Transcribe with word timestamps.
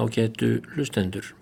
ágætu 0.00 0.60
hlustendur. 0.74 1.34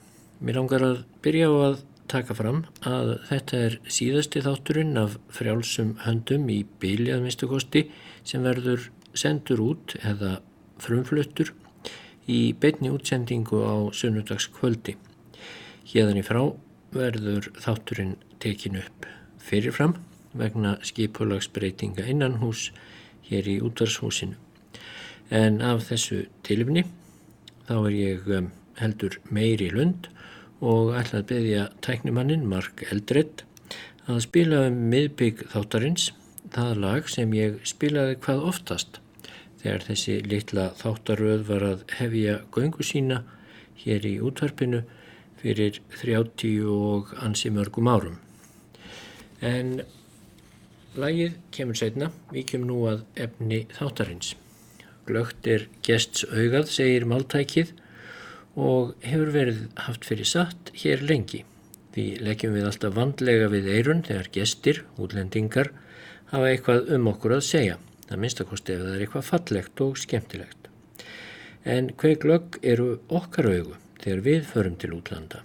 Mér 0.43 0.59
langar 0.61 0.85
að 0.87 0.99
byrja 1.23 1.49
á 1.51 1.55
að 1.69 1.79
taka 2.09 2.35
fram 2.37 2.63
að 2.89 3.15
þetta 3.29 3.63
er 3.67 3.79
síðasti 3.93 4.43
þátturinn 4.45 4.99
af 5.01 5.17
frjálsum 5.35 5.97
höndum 6.05 6.49
í 6.53 6.63
bíli 6.81 7.13
að 7.13 7.25
minnstu 7.25 7.49
kosti 7.51 7.85
sem 8.27 8.45
verður 8.47 8.89
sendur 9.19 9.63
út 9.65 9.97
eða 10.03 10.39
frumfluttur 10.83 11.53
í 12.29 12.53
beitni 12.61 12.93
útsendingu 12.93 13.61
á 13.65 13.77
sunnudagskvöldi. 13.97 14.97
Hérðan 15.89 16.21
í 16.21 16.25
frá 16.27 16.43
verður 16.95 17.51
þátturinn 17.61 18.17
tekin 18.41 18.79
upp 18.81 19.09
fyrirfram 19.43 19.97
vegna 20.39 20.77
skipulagsbreytinga 20.85 22.05
innan 22.09 22.39
hús 22.43 22.69
hér 23.29 23.49
í 23.49 23.59
útvarshúsinu. 23.65 24.37
En 25.29 25.61
af 25.65 25.89
þessu 25.89 26.25
tilifni 26.47 26.87
þá 27.69 27.75
er 27.77 27.95
ég 27.95 28.31
um, 28.33 28.49
heldur 28.81 29.19
meiri 29.35 29.69
lund 29.75 30.09
og 30.65 30.95
ætla 30.99 31.21
að 31.21 31.29
beðja 31.33 31.67
tæknimannin 31.85 32.47
Mark 32.49 32.83
Eldred 32.89 33.45
að 34.09 34.23
spila 34.25 34.63
um 34.71 34.79
miðbygg 34.89 35.45
þáttarins, 35.53 36.09
það 36.55 36.81
lag 36.85 37.11
sem 37.13 37.35
ég 37.37 37.59
spilaði 37.69 38.17
hvað 38.25 38.47
oftast 38.51 39.03
þegar 39.61 39.85
þessi 39.91 40.17
litla 40.25 40.71
þáttaröð 40.79 41.45
var 41.51 41.67
að 41.67 41.85
hefja 41.99 42.39
göngu 42.55 42.87
sína 42.87 43.21
hér 43.83 44.07
í 44.09 44.17
útvarpinu 44.25 44.83
fyrir 45.43 45.79
30 46.01 46.65
og 46.73 47.13
ansi 47.23 47.53
mörgum 47.55 47.91
árum. 47.93 48.19
En 49.45 49.83
lagið 50.99 51.37
kemur 51.55 51.79
setna, 51.79 52.11
við 52.33 52.53
kemum 52.55 52.71
nú 52.73 52.83
að 52.91 53.05
efni 53.29 53.67
þáttarins. 53.77 54.35
Glögt 55.09 55.47
er 55.49 55.69
gests 55.87 56.27
augað, 56.29 56.69
segir 56.69 57.07
máltækið 57.09 57.71
og 58.59 58.91
hefur 59.07 59.31
verið 59.33 59.61
haft 59.87 60.05
fyrir 60.05 60.29
satt 60.29 60.73
hér 60.77 61.05
lengi. 61.09 61.45
Því 61.95 62.07
leggjum 62.27 62.57
við 62.59 62.67
alltaf 62.69 62.97
vandlega 62.97 63.47
við 63.49 63.71
eirun 63.73 64.03
þegar 64.05 64.29
gestir, 64.35 64.83
útlendingar, 65.01 65.71
hafa 66.33 66.51
eitthvað 66.51 66.91
um 66.97 67.09
okkur 67.15 67.39
að 67.39 67.47
segja. 67.49 67.79
Það 68.09 68.21
minnstakosti 68.25 68.75
ef 68.75 68.83
það 68.83 68.95
er 68.95 69.05
eitthvað 69.07 69.29
fallegt 69.31 69.85
og 69.85 70.01
skemmtilegt. 70.03 70.69
En 71.65 71.89
hver 72.01 72.21
glögg 72.21 72.59
eru 72.63 72.91
okkar 73.09 73.49
augu 73.49 73.79
þegar 74.03 74.23
við 74.29 74.45
förum 74.53 74.77
til 74.81 74.93
útlanda? 74.99 75.41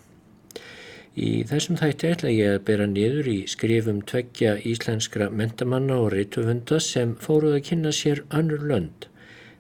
Í 1.13 1.45
þessum 1.47 1.77
þætti 1.79 2.09
ætla 2.09 2.35
ég 2.35 2.57
að 2.57 2.63
bera 2.67 2.89
niður 2.89 3.27
í 3.29 3.39
skrifum 3.47 4.03
tveggja 4.09 4.57
íslenskra 4.65 5.29
mentamanna 5.29 5.99
og 6.01 6.11
reytufunda 6.15 6.79
sem 6.83 7.15
fóruð 7.21 7.59
að 7.59 7.65
kynna 7.69 7.91
sér 7.95 8.23
önnur 8.33 8.65
lönd 8.67 9.07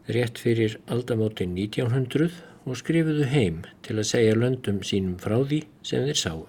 rétt 0.07 0.39
fyrir 0.41 0.79
aldamóti 0.91 1.45
1900 1.47 2.31
og 2.65 2.79
skrifuðu 2.79 3.27
heim 3.31 3.63
til 3.83 3.97
að 3.97 4.09
segja 4.09 4.35
löndum 4.35 4.81
sínum 4.83 5.15
frá 5.21 5.37
því 5.41 5.63
sem 5.83 6.05
þeir 6.07 6.19
sáu. 6.19 6.43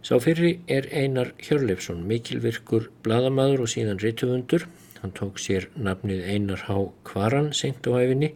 Sá 0.00 0.16
fyrri 0.20 0.54
er 0.68 0.88
Einar 0.96 1.34
Hjörleifsson, 1.44 2.06
mikilvirkur 2.08 2.88
bladamadur 3.04 3.66
og 3.66 3.72
síðan 3.72 4.00
rittufundur. 4.00 4.64
Hann 5.02 5.12
tók 5.16 5.40
sér 5.40 5.68
nafnið 5.76 6.24
Einar 6.24 6.64
Há 6.68 6.76
Kvaran 7.04 7.52
senkt 7.56 7.88
á 7.88 8.00
æfinni 8.00 8.32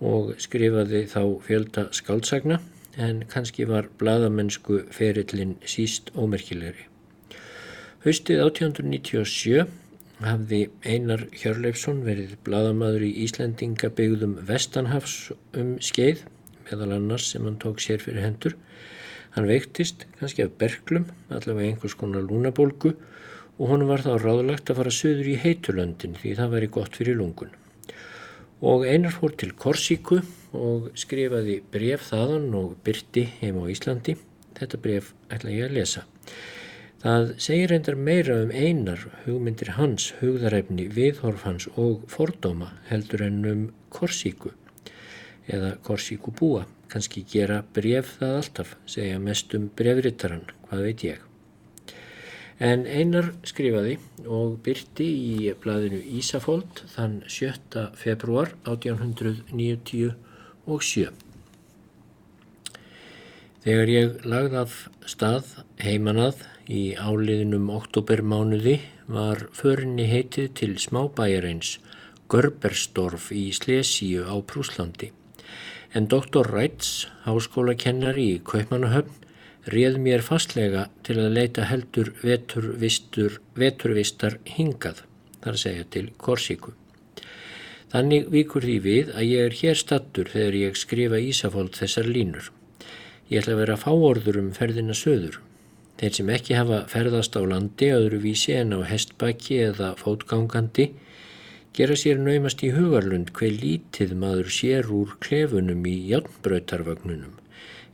og 0.00 0.34
skrifaði 0.40 1.04
þá 1.10 1.22
fjölda 1.44 1.88
skáldsagna 1.96 2.60
en 2.98 3.24
kannski 3.30 3.66
var 3.68 3.88
bladamennsku 4.00 4.82
ferillin 4.94 5.56
síst 5.64 6.10
ómerkilegri. 6.16 6.88
Haustið 8.04 8.42
1897 8.46 9.66
hafði 10.24 10.64
Einar 10.86 11.26
Hjörleifsson 11.36 12.00
verið 12.06 12.34
bladamadur 12.46 13.04
í 13.06 13.12
Íslendingabyggðum 13.24 14.38
Vestanhafs 14.48 15.30
um 15.58 15.76
skeið, 15.84 16.24
meðal 16.66 16.96
annars 16.96 17.28
sem 17.32 17.46
hann 17.46 17.58
tók 17.62 17.82
sér 17.82 18.02
fyrir 18.02 18.24
hendur. 18.26 18.56
Hann 19.36 19.46
veiktist 19.46 20.06
kannski 20.18 20.42
af 20.46 20.56
berglum, 20.58 21.06
allavega 21.30 21.70
einhvers 21.70 21.94
konar 21.98 22.26
lúnabólgu 22.26 22.94
og 23.58 23.72
honum 23.72 23.90
var 23.92 24.02
þá 24.02 24.16
ráðlagt 24.22 24.70
að 24.70 24.80
fara 24.80 24.94
söður 24.94 25.30
í 25.32 25.38
heitulöndin 25.42 26.18
því 26.18 26.34
það 26.38 26.54
væri 26.56 26.70
gott 26.78 26.98
fyrir 26.98 27.18
lungun. 27.18 27.54
Og 28.58 28.86
Einar 28.90 29.14
fór 29.14 29.36
til 29.38 29.52
Korsíku 29.54 30.18
og 30.58 30.90
skrifaði 30.98 31.60
bref 31.70 32.08
þaðan 32.10 32.50
og 32.58 32.74
byrti 32.86 33.28
heim 33.38 33.60
á 33.62 33.70
Íslandi. 33.70 34.16
Þetta 34.58 34.80
bref 34.82 35.12
ætla 35.30 35.54
ég 35.54 35.68
að 35.68 35.76
lesa. 35.78 36.06
Það 36.98 37.28
segir 37.38 37.68
reyndar 37.70 37.94
meira 37.94 38.40
um 38.42 38.48
einar 38.50 38.98
hugmyndir 39.22 39.68
hans, 39.76 40.08
hugðarefni, 40.18 40.88
viðhorf 40.90 41.44
hans 41.46 41.68
og 41.78 42.02
fordóma 42.10 42.72
heldur 42.88 43.22
en 43.22 43.44
um 43.46 43.60
korsíku 43.94 44.50
eða 45.46 45.78
korsíku 45.86 46.34
búa. 46.34 46.66
Kanski 46.90 47.22
gera 47.28 47.60
bref 47.76 48.16
það 48.18 48.34
alltaf, 48.40 48.74
segja 48.88 49.18
mest 49.22 49.54
um 49.54 49.68
brefrittaran, 49.78 50.42
hvað 50.66 50.82
veit 50.88 51.04
ég. 51.06 51.22
En 52.58 52.82
einar 52.90 53.30
skrifaði 53.46 54.02
og 54.26 54.58
byrti 54.66 55.06
í 55.06 55.54
bladinu 55.62 56.02
Ísafóld 56.18 56.82
þann 56.96 57.22
7. 57.30 57.94
februar 57.94 58.58
1897. 58.66 61.14
Þegar 63.62 63.88
ég 63.94 64.18
lagði 64.26 64.56
af 64.64 64.90
stað 65.06 65.62
heimanað 65.78 66.57
Í 66.68 66.92
áliðinum 67.00 67.70
oktobermánuði 67.72 68.74
var 69.08 69.46
förinni 69.56 70.04
heitið 70.10 70.50
til 70.58 70.74
smábæjarins 70.76 71.78
Görbersdorf 72.28 73.30
í 73.32 73.46
Slesíu 73.56 74.26
á 74.28 74.36
Prúslandi. 74.44 75.08
En 75.96 76.10
doktor 76.12 76.50
Ræts, 76.52 77.06
háskólakennari 77.24 78.26
í 78.34 78.42
Kaupmannahöfn, 78.44 79.16
réð 79.72 79.96
mér 80.04 80.26
fastlega 80.26 80.84
til 81.08 81.16
að 81.22 81.38
leita 81.38 81.64
heldur 81.72 82.12
veturvistur, 82.20 83.40
veturvistar 83.56 84.36
hingað, 84.44 85.00
þar 85.40 85.60
segja 85.64 85.88
til 85.88 86.06
Korsíku. 86.20 86.76
Þannig 87.88 88.28
vikur 88.28 88.68
því 88.68 88.78
við 88.84 89.16
að 89.16 89.30
ég 89.32 89.48
er 89.48 89.60
hér 89.64 89.84
stattur 89.86 90.28
þegar 90.36 90.62
ég 90.66 90.76
skrifa 90.76 91.24
Ísafóld 91.32 91.80
þessar 91.80 92.12
línur. 92.12 92.52
Ég 93.32 93.40
ætla 93.40 93.56
að 93.56 93.62
vera 93.64 93.80
fáorður 93.80 94.44
um 94.44 94.52
ferðina 94.52 94.92
söður. 94.92 95.40
Þeir 95.98 96.14
sem 96.14 96.28
ekki 96.30 96.54
hafa 96.54 96.84
ferðast 96.92 97.34
á 97.34 97.42
landi 97.42 97.90
öðruvísi 97.90 98.54
en 98.54 98.76
á 98.78 98.86
hestbakki 98.86 99.58
eða 99.64 99.94
fótgangandi 99.98 100.92
gera 101.74 101.96
sér 101.98 102.20
naumast 102.22 102.62
í 102.62 102.70
hugarlund 102.76 103.32
hver 103.34 103.56
lítið 103.64 104.14
maður 104.22 104.52
sér 104.54 104.88
úr 104.94 105.16
klefunum 105.24 105.82
í 105.90 105.96
jálnbröytarvagnunum 106.12 107.36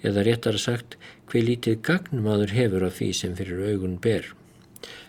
eða 0.04 0.24
réttar 0.26 0.58
sagt 0.60 0.98
hver 1.32 1.46
lítið 1.48 1.80
gagn 1.88 2.20
maður 2.26 2.52
hefur 2.58 2.84
af 2.88 2.98
því 2.98 3.10
sem 3.20 3.36
fyrir 3.38 3.62
augun 3.72 3.96
ber. 4.06 4.26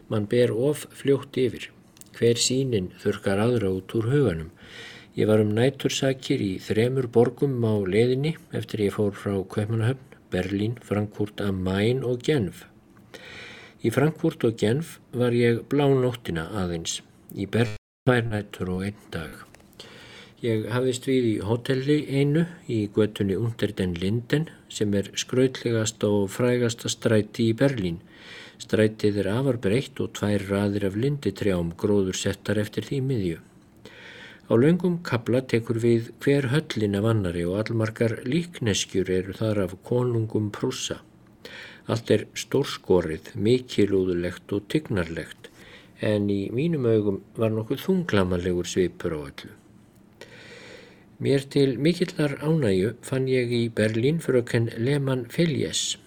Man 0.08 0.28
ber 0.32 0.54
of 0.54 0.86
fljótt 0.96 1.36
yfir. 1.42 1.72
Hver 2.16 2.40
sínin 2.40 2.92
þurkar 3.02 3.42
aðra 3.44 3.74
út 3.76 3.96
úr 3.98 4.08
huganum. 4.12 4.54
Ég 5.20 5.28
var 5.28 5.44
um 5.44 5.52
nætursakir 5.58 6.44
í 6.44 6.54
þremur 6.64 7.10
borgum 7.12 7.58
á 7.64 7.76
leðinni 7.84 8.36
eftir 8.56 8.86
ég 8.88 8.96
fór 8.96 9.12
frá 9.16 9.36
Kaupanahöfn, 9.44 10.16
Berlín, 10.32 10.80
Frankfurt 10.84 11.44
am 11.44 11.60
Main 11.68 12.04
og 12.04 12.24
Genf. 12.24 12.64
Í 13.86 13.92
Frankfurt 13.94 14.42
og 14.48 14.56
Genf 14.58 14.96
var 15.14 15.36
ég 15.38 15.60
blá 15.70 15.84
nóttina 15.86 16.48
aðeins, 16.58 17.04
í 17.38 17.46
Berlín 17.46 17.78
tvær 18.08 18.24
nættur 18.32 18.72
og 18.74 18.86
einn 18.88 19.04
dag. 19.14 19.36
Ég 20.42 20.66
hafðist 20.74 21.06
við 21.06 21.28
í 21.30 21.34
hotelli 21.46 22.00
einu 22.10 22.48
í 22.66 22.80
göttunni 22.96 23.38
Unter 23.38 23.76
den 23.78 23.94
Linden 24.02 24.50
sem 24.74 24.98
er 24.98 25.12
skrautlegast 25.22 26.02
og 26.10 26.32
frægasta 26.34 26.90
stræti 26.90 27.52
í 27.52 27.56
Berlín. 27.62 28.02
Strætið 28.58 29.22
er 29.22 29.34
afar 29.36 29.62
breytt 29.62 30.02
og 30.02 30.16
tvær 30.18 30.50
raðir 30.50 30.90
af 30.90 30.98
linditrjám 31.06 31.74
gróður 31.78 32.18
settar 32.18 32.62
eftir 32.66 32.90
því 32.90 33.02
miðju. 33.10 33.40
Á 34.50 34.54
laungum 34.66 35.02
kabla 35.06 35.46
tekur 35.46 35.78
við 35.84 36.14
hver 36.26 36.50
höllin 36.56 36.98
af 36.98 37.12
annari 37.14 37.46
og 37.46 37.60
allmarkar 37.62 38.24
líkneskjur 38.26 39.14
eru 39.20 39.38
þar 39.38 39.68
af 39.68 39.78
konungum 39.86 40.50
prúsa. 40.50 41.04
Allt 41.86 42.10
er 42.12 42.24
stórskorið, 42.34 43.36
mikilúðulegt 43.38 44.54
og 44.56 44.66
tygnarlegt 44.74 45.52
en 46.02 46.30
í 46.30 46.50
mínum 46.52 46.88
augum 46.90 47.22
var 47.38 47.54
nokkuð 47.54 47.84
þunglamalegur 47.86 48.68
svipur 48.68 49.16
á 49.16 49.20
öllu. 49.20 49.52
Mér 51.24 51.46
til 51.48 51.78
mikillar 51.80 52.36
ánægu 52.44 52.96
fann 53.02 53.30
ég 53.32 53.54
í 53.56 53.70
Berlín 53.72 54.20
fröken 54.20 54.68
Lehmann 54.78 55.26
Felies. 55.32 55.98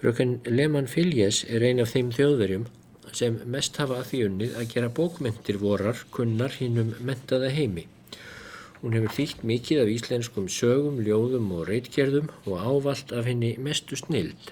Fröken 0.00 0.40
Lehmann 0.46 0.88
Felies 0.90 1.44
er 1.48 1.62
ein 1.62 1.78
af 1.78 1.92
þeim 1.94 2.10
þjóðverjum 2.16 2.66
sem 3.12 3.38
mest 3.46 3.76
hafa 3.76 4.00
að 4.00 4.08
því 4.08 4.22
unnið 4.26 4.56
að 4.58 4.70
gera 4.72 4.94
bókmyndir 4.96 5.60
vorar 5.60 6.00
kunnar 6.10 6.56
hinnum 6.58 6.94
mentaða 6.98 7.52
heimi. 7.52 7.86
Hún 8.80 8.96
hefur 8.96 9.14
þýtt 9.14 9.44
mikið 9.46 9.84
af 9.84 9.92
íslenskum 9.92 10.48
sögum, 10.50 10.98
ljóðum 11.06 11.52
og 11.54 11.68
reitgerðum 11.68 12.32
og 12.48 12.58
ávalt 12.58 13.12
af 13.14 13.28
henni 13.30 13.54
mestu 13.62 13.94
snild. 14.00 14.50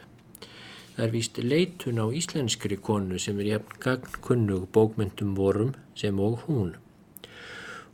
Það 0.94 1.04
er 1.06 1.12
víst 1.14 1.40
leitun 1.42 2.00
á 2.02 2.06
íslenskri 2.20 2.76
konu 2.76 3.19
sem 3.19 3.38
er 3.40 3.52
jafn 3.54 3.76
gagnkunnug 3.84 4.69
bókmyndum 4.75 5.37
vorum 5.38 5.75
sem 5.94 6.19
og 6.20 6.46
hún. 6.46 6.75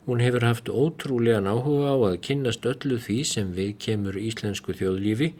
Hún 0.07 0.23
hefur 0.23 0.45
haft 0.47 0.69
ótrúlega 0.71 1.41
náhuga 1.43 1.91
á 1.91 1.97
að 2.09 2.21
kynnast 2.23 2.65
öllu 2.65 2.95
því 3.03 3.19
sem 3.27 3.53
við 3.55 3.73
kemur 3.85 4.15
íslensku 4.15 4.75
þjóðlífi 4.79 5.33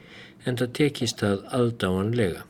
en 0.45 0.59
það 0.59 0.73
tekist 0.79 1.23
það 1.23 1.45
aðdáanlega. 1.59 2.45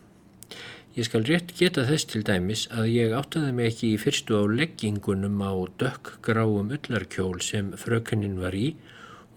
Ég 0.98 1.06
skal 1.06 1.28
rétt 1.30 1.52
geta 1.60 1.84
þess 1.86 2.10
til 2.10 2.24
dæmis 2.26 2.66
að 2.74 2.88
ég 2.90 3.14
áttaði 3.14 3.52
mig 3.54 3.68
ekki 3.70 3.92
í 3.94 4.00
fyrstu 4.02 4.40
á 4.42 4.50
leggingunum 4.50 5.44
á 5.46 5.54
dökkgráum 5.78 6.74
öllarkjól 6.74 7.38
sem 7.46 7.70
frökunnin 7.78 8.40
var 8.42 8.58
í 8.58 8.72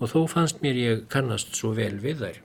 og 0.01 0.09
þó 0.15 0.21
fannst 0.33 0.65
mér 0.65 0.81
ég 0.81 1.03
kannast 1.13 1.53
svo 1.61 1.75
vel 1.77 1.99
við 2.01 2.25
þær. 2.25 2.39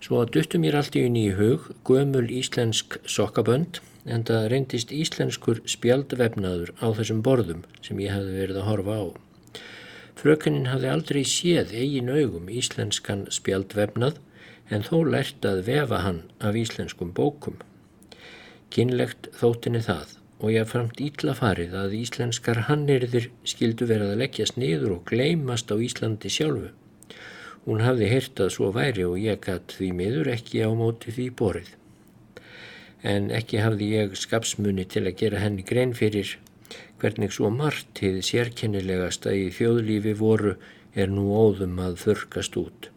Svo 0.00 0.22
að 0.22 0.30
duttu 0.36 0.58
mér 0.60 0.78
allt 0.80 0.96
í 0.96 1.04
unni 1.04 1.26
í 1.28 1.32
hug 1.36 1.66
gömul 1.84 2.26
íslensk 2.32 2.96
sokkabönd 3.04 3.82
en 4.08 4.24
það 4.24 4.46
reyndist 4.52 4.94
íslenskur 4.96 5.60
spjaldvefnaður 5.68 6.72
á 6.80 6.86
þessum 6.96 7.20
borðum 7.26 7.66
sem 7.84 8.00
ég 8.00 8.14
hefði 8.14 8.38
verið 8.38 8.60
að 8.62 8.68
horfa 8.70 8.96
á. 8.96 9.04
Frökunnin 10.20 10.70
hafði 10.70 10.88
aldrei 10.92 11.20
séð 11.28 11.74
eigin 11.76 12.08
augum 12.12 12.48
íslenskan 12.52 13.26
spjaldvefnað 13.32 14.16
en 14.72 14.86
þó 14.86 14.96
lært 15.04 15.44
að 15.44 15.62
vefa 15.68 16.00
hann 16.06 16.22
af 16.40 16.56
íslenskum 16.56 17.12
bókum. 17.16 17.60
Kynlegt 18.72 19.28
þóttinni 19.36 19.84
það 19.84 20.16
og 20.40 20.52
ég 20.54 20.68
framt 20.68 21.00
ítla 21.04 21.34
farið 21.36 21.76
að 21.76 21.96
íslenskar 22.00 22.64
hannirðir 22.70 23.28
skildu 23.44 23.88
verið 23.90 24.14
að 24.14 24.22
leggjast 24.22 24.56
niður 24.60 24.96
og 24.96 25.02
gleymast 25.10 25.68
á 25.68 25.76
Íslandi 25.76 26.32
sjálfu. 26.32 26.70
Hún 27.66 27.82
hafði 27.84 28.08
hyrtað 28.10 28.52
svo 28.54 28.70
væri 28.76 29.04
og 29.06 29.18
ég 29.20 29.40
gatt 29.44 29.76
því 29.76 29.90
miður 29.98 30.32
ekki 30.34 30.62
á 30.64 30.70
móti 30.76 31.14
því 31.16 31.26
borið. 31.40 31.72
En 33.02 33.30
ekki 33.32 33.60
hafði 33.64 33.90
ég 33.94 34.16
skapsmunni 34.18 34.84
til 34.84 35.06
að 35.06 35.18
gera 35.22 35.42
henni 35.44 35.64
grein 35.66 35.92
fyrir 35.96 36.36
hvernig 37.00 37.32
svo 37.32 37.50
margt 37.52 38.02
hefði 38.04 38.22
sérkennilegast 38.28 39.26
að 39.26 39.42
í 39.44 39.50
þjóðlífi 39.56 40.16
voru 40.20 40.56
er 40.94 41.12
nú 41.12 41.30
óðum 41.36 41.78
að 41.84 42.00
þurkast 42.04 42.58
út 42.60 42.90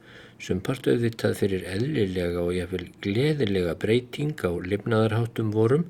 sem 0.44 0.60
part 0.60 0.88
auðvitað 0.92 1.38
fyrir 1.40 1.64
eðlilega 1.72 2.42
og 2.42 2.52
jáfnvel 2.58 2.88
gleðilega 3.04 3.78
breyting 3.80 4.42
á 4.44 4.52
lifnaðarháttum 4.52 5.54
vorum 5.56 5.86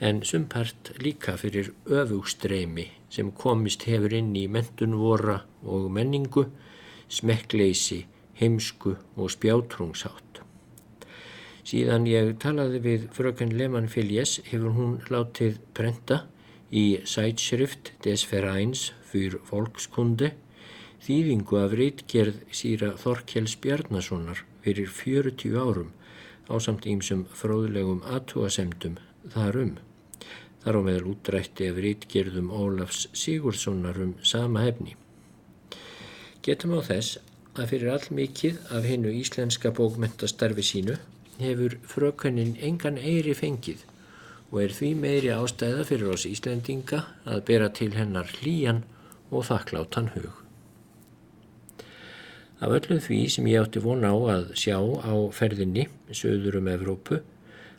en 0.00 0.22
sem 0.24 0.46
part 0.48 0.92
líka 1.04 1.34
fyrir 1.40 1.72
öfugstreymi 1.84 2.86
sem 3.12 3.32
komist 3.42 3.84
hefur 3.90 4.14
inn 4.16 4.32
í 4.38 4.46
mentun 4.48 4.96
vora 4.96 5.42
og 5.66 5.90
menningu, 5.92 6.46
smekkleysi, 7.10 8.04
heimsku 8.40 8.94
og 9.16 9.32
spjátrungshátt. 9.34 10.40
Síðan 11.66 12.06
ég 12.08 12.36
talaði 12.42 12.80
við 12.82 13.08
fröken 13.14 13.52
Lehmann 13.54 13.90
Filjes 13.92 14.38
hefur 14.48 14.72
hún 14.78 14.94
látið 15.12 15.58
prenta 15.76 16.24
í 16.70 17.02
Sætschrift 17.06 17.92
des 18.06 18.24
Vereins 18.30 18.90
für 19.10 19.36
Volkskunde 19.50 20.32
þýðingu 21.04 21.60
af 21.60 21.74
reitgerð 21.78 22.40
síra 22.54 22.94
Þorkjells 23.00 23.56
Bjarnasonar 23.62 24.42
fyrir 24.64 24.90
40 24.92 25.56
árum 25.56 25.92
á 26.50 26.54
samt 26.60 26.88
ímsum 26.90 27.26
fróðlegum 27.40 28.02
aðtúasemdum 28.04 28.98
þarum. 29.32 29.76
Þar 30.60 30.76
á 30.76 30.80
meðal 30.84 31.12
útrætti 31.14 31.70
af 31.70 31.78
reitgerðum 31.80 32.50
Ólafs 32.52 33.06
Sigurdssonar 33.16 34.00
um 34.02 34.16
sama 34.22 34.66
hefni. 34.66 34.99
Getum 36.40 36.72
á 36.72 36.80
þess 36.80 37.18
að 37.58 37.72
fyrir 37.72 37.90
all 37.92 38.06
mikið 38.16 38.60
af 38.72 38.86
hennu 38.88 39.10
íslenska 39.12 39.72
bókmentastarfi 39.76 40.64
sínu 40.64 40.94
hefur 41.40 41.76
frökannin 41.92 42.54
engan 42.64 42.96
eiri 42.96 43.34
fengið 43.36 43.82
og 44.50 44.62
er 44.62 44.74
því 44.74 44.90
meiri 45.02 45.32
ástæða 45.34 45.84
fyrir 45.88 46.12
oss 46.14 46.24
Íslendinga 46.28 47.02
að 47.28 47.42
bera 47.50 47.68
til 47.80 47.90
hennar 47.94 48.30
hlýjan 48.40 48.80
og 49.30 49.44
þakklátan 49.50 50.10
hug. 50.14 50.30
Af 52.60 52.72
öllu 52.76 52.98
því 53.00 53.20
sem 53.34 53.46
ég 53.48 53.62
átti 53.62 53.80
von 53.84 54.04
á 54.04 54.12
að 54.12 54.50
sjá 54.58 54.76
á 54.80 55.14
ferðinni, 55.32 55.86
söður 56.12 56.58
um 56.60 56.72
Evrópu, 56.72 57.20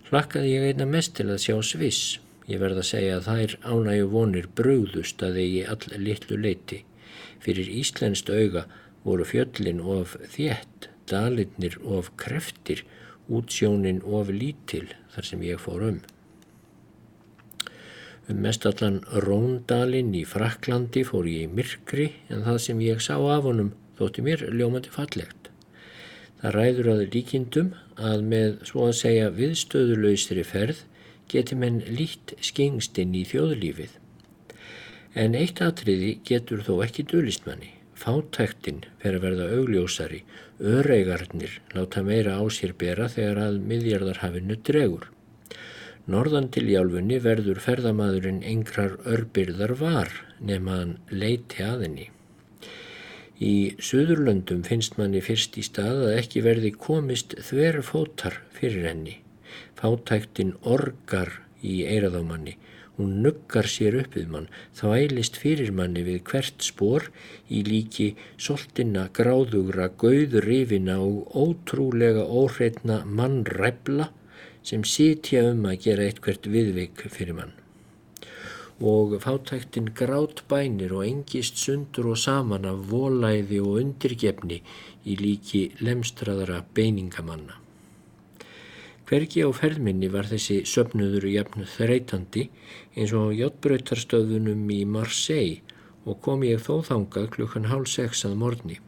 hlakkaði 0.10 0.54
ég 0.56 0.68
einna 0.70 0.88
mest 0.90 1.18
til 1.18 1.28
að 1.30 1.44
sjá 1.44 1.58
Sviss. 1.66 2.20
Ég 2.50 2.62
verða 2.62 2.82
að 2.82 2.90
segja 2.94 3.18
að 3.20 3.28
þær 3.28 3.58
ánægu 3.74 4.08
vonir 4.14 4.48
brúðust 4.58 5.22
að 5.26 5.38
eigi 5.44 5.68
all 5.70 6.02
litlu 6.02 6.40
leiti. 6.42 6.82
Fyrir 7.42 7.70
Íslenskt 7.82 8.30
auga 8.30 8.68
voru 9.06 9.26
fjöllin 9.26 9.82
of 9.82 10.16
þétt, 10.34 10.90
dalinnir 11.10 11.78
of 11.82 12.12
kreftir, 12.22 12.84
útsjónin 13.32 14.02
of 14.06 14.30
lítil 14.30 14.92
þar 15.14 15.28
sem 15.28 15.46
ég 15.46 15.62
fór 15.62 15.86
um. 15.90 16.02
Um 18.30 18.42
mestallan 18.46 19.02
Róndalinn 19.26 20.14
í 20.16 20.24
Fraklandi 20.30 21.04
fór 21.08 21.28
ég 21.28 21.48
í 21.48 21.54
myrkri 21.56 22.12
en 22.30 22.46
það 22.46 22.60
sem 22.66 22.84
ég 22.86 23.02
sá 23.04 23.16
af 23.18 23.48
honum 23.48 23.74
þótti 23.98 24.26
mér 24.26 24.46
ljómandi 24.54 24.94
fallegt. 24.94 25.50
Það 26.42 26.56
ræður 26.56 26.92
að 26.94 27.02
líkindum 27.16 27.74
að 27.98 28.24
með 28.30 28.62
svo 28.70 28.88
að 28.88 28.96
segja 29.02 29.34
viðstöðulausri 29.36 30.46
ferð 30.48 30.86
geti 31.32 31.58
menn 31.58 31.82
lít 31.86 32.34
skengstinn 32.44 33.14
í 33.18 33.26
þjóðlífið. 33.30 34.01
En 35.14 35.36
eitt 35.36 35.60
atriði 35.60 36.18
getur 36.28 36.62
þó 36.64 36.78
ekki 36.86 37.04
dölistmanni. 37.12 37.74
Fátæktinn 38.02 38.86
fer 39.02 39.18
að 39.18 39.26
verða 39.26 39.48
augljósari, 39.58 40.22
öreigarnir 40.58 41.60
láta 41.76 42.02
meira 42.02 42.38
á 42.40 42.44
sér 42.50 42.72
bera 42.74 43.10
þegar 43.12 43.42
að 43.44 43.60
miðjarðarhafinu 43.70 44.58
dregur. 44.66 45.10
Norðan 46.10 46.48
til 46.56 46.66
jálfunni 46.72 47.20
verður 47.22 47.60
ferðamadurinn 47.62 48.42
engrar 48.48 48.96
örbyrðar 49.06 49.76
var 49.78 50.10
nema 50.40 50.80
hann 50.80 50.96
leiti 51.12 51.62
aðinni. 51.62 52.08
Í 53.42 53.76
Suðurlöndum 53.82 54.64
finnst 54.66 54.98
manni 54.98 55.22
fyrst 55.22 55.58
í 55.58 55.64
stað 55.66 56.08
að 56.08 56.18
ekki 56.22 56.44
verði 56.46 56.72
komist 56.78 57.36
þverju 57.50 57.86
fótar 57.86 58.40
fyrir 58.58 58.88
henni. 58.90 59.16
Fátæktin 59.78 60.56
orgar 60.62 61.36
í 61.62 61.82
eiraðámanni, 61.90 62.56
hún 63.02 63.22
nuggar 63.26 63.70
sér 63.74 63.98
upp 64.02 64.16
við 64.18 64.28
mann, 64.34 64.50
þá 64.78 64.86
ælist 65.02 65.40
fyrir 65.42 65.74
manni 65.76 66.06
við 66.08 66.22
hvert 66.32 66.66
spór 66.66 67.10
í 67.50 67.64
líki 67.68 68.12
soltina, 68.38 69.08
gráðugra, 69.18 69.90
gauðrifina 70.02 71.00
og 71.04 71.36
ótrúlega 71.46 72.24
óhreitna 72.26 73.02
mannræfla 73.06 74.12
sem 74.64 74.86
sitja 74.86 75.50
um 75.52 75.66
að 75.66 75.82
gera 75.88 76.08
eitthvert 76.08 76.48
viðvik 76.54 77.10
fyrir 77.10 77.38
mann 77.42 77.58
og 78.82 79.22
fátæktin 79.22 79.92
grátt 79.94 80.42
bænir 80.50 80.94
og 80.98 81.06
engist 81.06 81.58
sundur 81.58 82.08
og 82.14 82.18
saman 82.18 82.66
af 82.66 82.90
volæði 82.90 83.62
og 83.62 83.78
undirgefni 83.84 84.62
í 85.06 85.18
líki 85.22 85.68
lemstraðara 85.86 86.64
beiningamanna. 86.74 87.61
Hvergi 89.12 89.42
á 89.44 89.52
ferðminni 89.52 90.08
var 90.08 90.24
þessi 90.30 90.62
söpnuður 90.72 91.26
jafn 91.28 91.66
þreytandi 91.68 92.46
eins 92.96 93.12
og 93.12 93.34
hjáttbröytarstöðunum 93.36 94.62
í 94.72 94.78
Marseille 94.88 95.60
og 96.08 96.22
kom 96.24 96.46
ég 96.48 96.64
þó 96.64 96.78
þangað 96.88 97.28
klukkan 97.34 97.68
hálf 97.68 97.92
sex 97.92 98.24
að 98.30 98.38
morgni. 98.40 98.80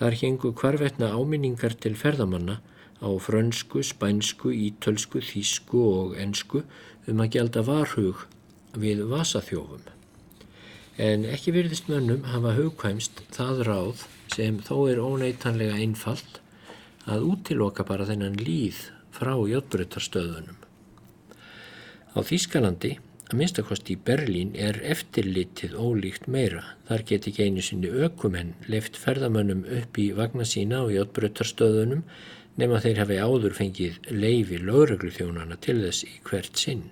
Þar 0.00 0.16
hengu 0.22 0.54
hvarvetna 0.56 1.12
áminningar 1.12 1.76
til 1.76 1.92
ferðamanna 2.00 2.62
á 3.04 3.08
frönsku, 3.20 3.84
spænsku, 3.84 4.48
ítölsku, 4.48 5.20
þísku 5.20 5.84
og 5.92 6.16
ensku 6.16 6.64
um 7.04 7.20
að 7.20 7.32
gelda 7.36 7.68
varhug 7.68 8.24
við 8.80 9.04
vasaþjófum. 9.12 9.84
En 10.96 11.28
ekki 11.28 11.52
virðist 11.52 11.92
mönnum 11.92 12.24
hafa 12.32 12.56
hugkvæmst 12.56 13.26
það 13.36 13.66
ráð 13.68 14.08
sem 14.32 14.64
þó 14.64 14.86
er 14.88 15.04
óneitanlega 15.04 15.76
einfalt 15.76 16.40
að 17.04 17.34
útiloka 17.34 17.84
bara 17.84 18.08
þennan 18.08 18.40
líð 18.40 18.88
frá 19.18 19.34
jötbrutarstöðunum. 19.50 20.56
Á 22.16 22.18
Þýskalandi, 22.24 22.94
að 23.28 23.36
minnstakosti 23.38 23.94
í 23.94 24.00
Berlín, 24.08 24.54
er 24.56 24.80
eftirlitið 24.82 25.76
ólíkt 25.76 26.30
meira. 26.30 26.64
Þar 26.88 27.04
get 27.10 27.28
ekki 27.28 27.46
einu 27.46 27.64
sinni 27.64 27.90
ökumenn 27.92 28.54
left 28.72 28.96
ferðamönnum 28.96 29.66
upp 29.82 30.00
í 30.00 30.10
vagna 30.16 30.46
sína 30.48 30.80
á 30.82 30.86
jötbrutarstöðunum 30.94 32.06
nema 32.58 32.80
þeir 32.82 33.02
hafi 33.04 33.18
áður 33.22 33.54
fengið 33.54 33.98
leifi 34.10 34.58
lögreglu 34.58 35.12
þjónana 35.14 35.58
til 35.62 35.78
þess 35.84 36.06
í 36.08 36.14
hvert 36.26 36.58
sinn. 36.58 36.88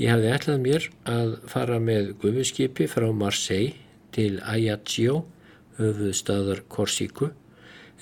Ég 0.00 0.10
hafði 0.10 0.30
ætlað 0.34 0.62
mér 0.64 0.86
að 1.06 1.34
fara 1.50 1.76
með 1.78 2.14
gufuskipi 2.22 2.88
frá 2.90 3.06
Marseille 3.14 3.76
til 4.14 4.40
Ajaccio, 4.42 5.20
höfuð 5.76 6.14
staðar 6.18 6.62
Korsíku, 6.70 7.28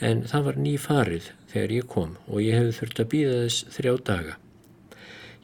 en 0.00 0.22
það 0.28 0.46
var 0.46 0.61
ný 0.61 0.72
farið 0.80 1.28
þegar 1.52 1.76
ég 1.76 1.88
kom 1.94 2.16
og 2.26 2.42
ég 2.42 2.59
hefði 2.59 2.75
þurft 2.78 3.02
að 3.04 3.11
býða 3.14 3.37
þess 3.42 3.68
þrjá 3.76 3.94
daga. 4.09 4.35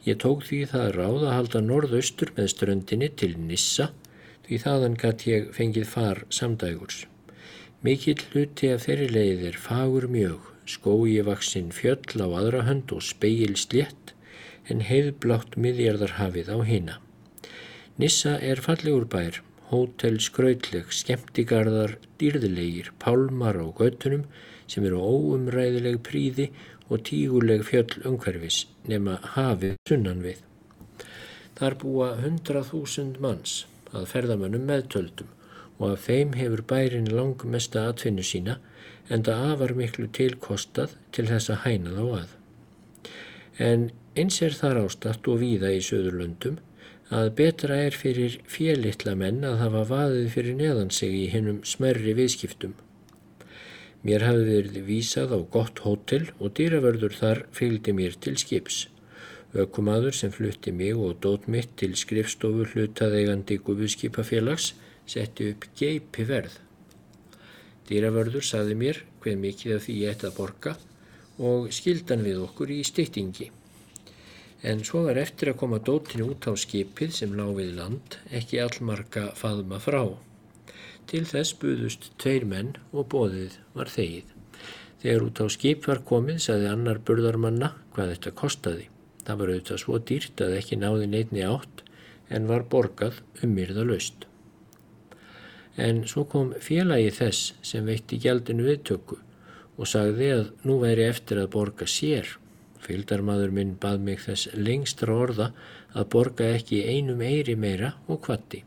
Ég 0.07 0.19
tók 0.23 0.45
því 0.47 0.59
það 0.71 0.91
ráð 0.95 1.23
að 1.23 1.35
halda 1.35 1.61
norðaustur 1.63 2.33
með 2.37 2.51
ströndinni 2.53 3.09
til 3.19 3.33
Nissa 3.37 3.89
því 4.47 4.61
þaðan 4.63 4.99
gatt 5.01 5.25
ég 5.29 5.49
fengið 5.55 5.89
far 5.89 6.23
samdægurs. 6.33 7.03
Mikill 7.85 8.21
hluti 8.31 8.71
af 8.73 8.87
þeirri 8.87 9.09
leiðir 9.13 9.59
fagur 9.59 10.07
mjög, 10.11 10.39
skói 10.65 11.19
vaksinn 11.27 11.69
fjöll 11.75 12.23
á 12.23 12.27
aðra 12.27 12.63
hönd 12.67 12.91
og 12.95 13.05
speil 13.05 13.53
slétt 13.59 14.15
en 14.69 14.81
heiðblátt 14.85 15.55
miðjarðarhafið 15.55 16.49
á 16.51 16.57
hina. 16.65 16.97
Nissa 17.99 18.37
er 18.39 18.61
fallegur 18.63 19.05
bær, 19.11 19.41
hótel 19.69 20.19
skrautleg, 20.23 20.89
skemmtigarðar, 20.93 21.97
dýrðilegir, 22.21 22.93
pálmar 23.01 23.59
á 23.59 23.65
göttunum 23.75 24.25
sem 24.69 24.85
eru 24.85 25.01
óumræðileg 25.01 25.99
príði 26.05 26.49
og 26.89 27.03
tíguleg 27.09 27.65
fjöll 27.67 27.99
umhverfis 28.09 28.63
nema 28.89 29.17
hafið 29.35 29.75
sunnan 29.89 30.23
við. 30.25 30.39
Þar 31.59 31.75
búa 31.81 32.13
hundrað 32.21 32.71
þúsund 32.71 33.19
manns 33.23 33.55
að 33.91 34.07
ferðamönnum 34.13 34.65
meðtöldum 34.69 35.35
og 35.79 35.93
af 35.93 36.07
þeim 36.07 36.35
hefur 36.39 36.63
bærin 36.69 37.09
langmesta 37.11 37.87
atfinnu 37.89 38.25
sína 38.25 38.57
en 39.09 39.25
það 39.25 39.45
afar 39.53 39.75
miklu 39.77 40.07
tilkostað 40.15 40.95
til 41.15 41.27
þess 41.29 41.51
að 41.53 41.61
hæna 41.65 41.95
þá 41.97 42.03
að. 42.21 42.33
En 43.69 43.85
eins 44.19 44.41
er 44.45 44.55
þar 44.55 44.83
ástatt 44.85 45.27
og 45.31 45.41
víða 45.43 45.71
í 45.75 45.81
söðurlöndum 45.83 46.59
að 47.15 47.31
betra 47.39 47.79
er 47.87 47.95
fyrir 47.97 48.37
félittla 48.47 49.15
menn 49.17 49.41
að 49.47 49.63
hafa 49.63 49.85
vaðið 49.89 50.29
fyrir 50.35 50.59
neðan 50.59 50.93
sig 50.93 51.15
í 51.23 51.25
hennum 51.33 51.63
smerri 51.65 52.13
viðskiptum. 52.17 52.75
Mér 54.07 54.23
hafi 54.23 54.45
verið 54.47 54.77
vísað 54.87 55.35
á 55.35 55.39
gott 55.55 55.81
hótel 55.83 56.29
og 56.39 56.53
dýravörður 56.59 57.17
þar 57.19 57.43
fylgdi 57.55 57.95
mér 57.97 58.15
til 58.23 58.37
skips. 58.39 58.87
Ökumadur 59.53 60.15
sem 60.15 60.31
flutti 60.31 60.71
mig 60.71 60.95
og 60.95 61.19
dót 61.25 61.49
mitt 61.51 61.75
til 61.81 61.97
skrifstofu 61.99 62.67
hlutaðeigandi 62.71 63.59
gufuskipafélags 63.65 64.71
setti 65.09 65.51
upp 65.51 65.67
geipi 65.75 66.27
verð. 66.29 66.55
Dýravörður 67.89 68.45
saði 68.45 68.77
mér 68.79 69.03
hver 69.23 69.39
mikið 69.41 69.75
af 69.75 69.87
því 69.87 70.01
ég 70.03 70.15
ætti 70.15 70.29
að 70.29 70.37
borga 70.37 70.75
og 71.51 71.71
skildan 71.73 72.23
við 72.23 72.43
okkur 72.45 72.71
í 72.75 72.83
styttingi 72.87 73.49
en 74.61 74.81
svo 74.83 75.05
var 75.05 75.19
eftir 75.19 75.53
að 75.53 75.59
koma 75.61 75.79
dótinu 75.79 76.31
út 76.33 76.47
á 76.51 76.53
skipið 76.59 77.13
sem 77.15 77.35
lág 77.35 77.53
við 77.59 77.75
land 77.77 78.17
ekki 78.35 78.59
allmarga 78.63 79.29
faðma 79.39 79.79
frá. 79.79 80.03
Til 81.09 81.23
þess 81.25 81.55
buðust 81.57 82.11
tveir 82.21 82.45
menn 82.45 82.75
og 82.93 83.07
bóðið 83.13 83.57
var 83.73 83.89
þegið. 83.89 84.33
Þegar 85.01 85.25
út 85.25 85.41
á 85.41 85.45
skip 85.49 85.87
var 85.89 86.01
komið 86.05 86.41
saði 86.45 86.67
annar 86.69 86.99
burðarmanna 87.05 87.71
hvað 87.95 88.11
þetta 88.13 88.33
kostaði. 88.41 88.89
Það 89.25 89.39
var 89.39 89.53
auðvitað 89.53 89.81
svo 89.83 89.99
dýrt 90.11 90.43
að 90.45 90.57
ekki 90.59 90.79
náði 90.81 91.07
neitni 91.09 91.45
átt 91.45 91.83
en 92.29 92.49
var 92.49 92.67
borgað 92.73 93.21
um 93.41 93.55
myrða 93.57 93.87
laust. 93.89 94.27
En 95.79 96.03
svo 96.11 96.25
kom 96.29 96.53
félagi 96.61 97.09
þess 97.15 97.55
sem 97.65 97.89
veitti 97.89 98.19
gjaldinu 98.21 98.67
viðtöku 98.67 99.17
og 99.79 99.89
sagði 99.89 100.29
að 100.35 100.45
nú 100.67 100.77
væri 100.83 101.07
eftir 101.07 101.41
að 101.41 101.51
borga 101.55 101.87
sér 101.89 102.37
Fyldarmadur 102.83 103.51
minn 103.53 103.75
bað 103.81 104.01
mig 104.07 104.21
þess 104.23 104.49
lengstra 104.55 105.15
orða 105.25 105.51
að 105.93 106.09
borga 106.15 106.47
ekki 106.55 106.79
einum 106.87 107.21
eiri 107.21 107.55
meira 107.59 107.93
og 108.07 108.21
kvatti. 108.25 108.63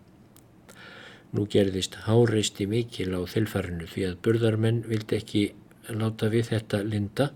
Nú 1.33 1.47
gerðist 1.49 1.95
háreisti 2.07 2.67
mikil 2.69 3.13
á 3.17 3.21
þilfarinu 3.25 3.87
því 3.89 4.09
að 4.09 4.19
burðarmenn 4.25 4.83
vildi 4.89 5.17
ekki 5.17 5.45
láta 5.89 6.29
við 6.33 6.51
þetta 6.53 6.83
linda 6.85 7.31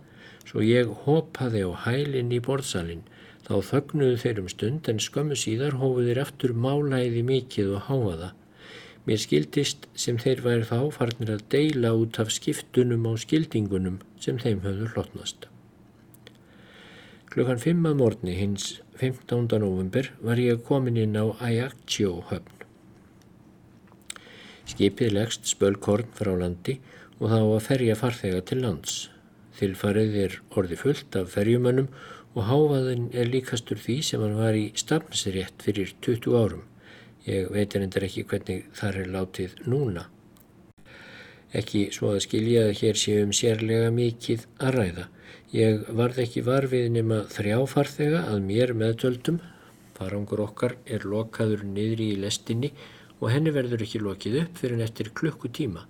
svo 0.46 0.62
ég 0.62 0.90
hopaði 1.06 1.62
á 1.64 1.70
hælinn 1.86 2.34
í 2.36 2.40
borðsalinn 2.44 3.06
þá 3.46 3.54
þögnuðu 3.70 4.18
þeir 4.22 4.40
um 4.42 4.50
stund 4.52 4.90
en 4.90 5.02
skömmu 5.02 5.38
síðar 5.38 5.78
hófuðir 5.80 6.20
aftur 6.22 6.52
málaði 6.52 7.22
mikið 7.26 7.76
og 7.78 7.88
háaða. 7.88 8.30
Mér 9.06 9.20
skildist 9.22 9.86
sem 9.94 10.18
þeir 10.18 10.42
væri 10.42 10.66
þá 10.66 10.80
farnir 10.94 11.30
að 11.36 11.44
deila 11.54 11.92
út 11.94 12.18
af 12.22 12.32
skiptunum 12.34 13.06
á 13.06 13.12
skildingunum 13.22 14.00
sem 14.22 14.40
þeim 14.42 14.64
höfðu 14.66 14.90
hlotnast. 14.94 15.46
Klukkan 17.30 17.62
5 17.62 17.86
að 17.92 18.00
morgni 18.00 18.34
hins 18.34 18.68
15. 18.98 19.46
november 19.62 20.10
var 20.24 20.42
ég 20.42 20.64
komin 20.66 20.98
inn 20.98 21.14
á 21.14 21.30
Ajaccio 21.38 22.18
höfn. 22.32 22.55
Skipið 24.66 25.12
leggst 25.14 25.46
spölkorn 25.46 26.08
frá 26.18 26.32
landi 26.34 26.80
og 27.20 27.30
þá 27.30 27.38
að 27.40 27.66
ferja 27.68 27.94
farþega 27.98 28.40
til 28.48 28.62
lands. 28.64 28.96
Þilfarið 29.56 30.16
er 30.24 30.34
orði 30.58 30.78
fullt 30.80 31.16
af 31.20 31.30
ferjumönnum 31.32 31.86
og 32.36 32.48
háfaðin 32.50 33.06
er 33.16 33.30
líkastur 33.30 33.78
því 33.80 33.96
sem 34.08 34.24
hann 34.24 34.34
var 34.36 34.58
í 34.58 34.66
stafnsrétt 34.76 35.62
fyrir 35.64 35.94
20 36.04 36.34
árum. 36.36 36.66
Ég 37.26 37.48
veit 37.54 37.74
reyndar 37.74 38.04
ekki 38.06 38.26
hvernig 38.28 38.66
þar 38.76 39.00
er 39.04 39.12
látið 39.14 39.54
núna. 39.70 40.04
Ekki 41.56 41.86
svo 41.94 42.12
að 42.12 42.24
skilja 42.26 42.66
að 42.66 42.76
hér 42.82 42.98
séum 43.00 43.32
sérlega 43.34 43.94
mikið 43.94 44.44
að 44.58 44.76
ræða. 44.80 45.06
Ég 45.54 45.86
varð 45.94 46.20
ekki 46.26 46.42
varfið 46.44 46.90
nema 46.98 47.22
þrjá 47.30 47.60
farþega 47.70 48.26
að 48.32 48.42
mér 48.50 48.74
meðtöldum. 48.76 49.38
Farangur 49.96 50.42
okkar 50.44 50.76
er 50.84 51.06
lokaður 51.08 51.62
niðri 51.64 52.10
í 52.12 52.20
lestinni 52.20 52.74
og 53.20 53.30
henni 53.32 53.52
verður 53.54 53.84
ekki 53.86 54.00
lokið 54.02 54.40
upp 54.42 54.60
fyrir 54.60 54.80
nettir 54.80 55.12
klukkutíma. 55.20 55.86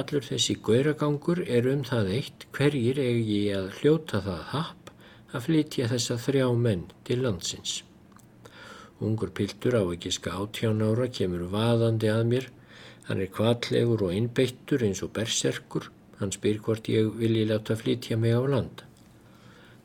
Allur 0.00 0.24
þessi 0.24 0.56
gauragangur 0.64 1.42
er 1.44 1.68
um 1.72 1.84
það 1.84 2.12
eitt 2.18 2.46
hverjir 2.56 3.00
eigi 3.02 3.40
að 3.56 3.70
hljóta 3.78 4.22
það 4.24 4.44
happ 4.52 4.92
að 5.32 5.46
flytja 5.48 5.88
þessa 5.92 6.18
þrjá 6.26 6.46
menn 6.66 6.84
til 7.08 7.22
landsins. 7.24 7.78
Ungur 9.02 9.32
piltur 9.34 9.76
á 9.76 9.82
ekki 9.84 10.12
ska 10.14 10.36
átján 10.40 10.84
ára 10.84 11.08
kemur 11.08 11.48
vaðandi 11.52 12.12
að 12.12 12.28
mér. 12.34 12.52
Hann 13.08 13.20
er 13.20 13.32
kvallegur 13.34 14.06
og 14.06 14.14
einbeittur 14.14 14.84
eins 14.86 15.02
og 15.02 15.12
berserkur 15.16 15.90
Hann 16.22 16.30
spyr 16.30 16.60
hvort 16.62 16.86
ég 16.86 17.08
vilji 17.18 17.48
láta 17.50 17.74
flytja 17.74 18.16
mig 18.16 18.30
á 18.30 18.42
land. 18.46 18.84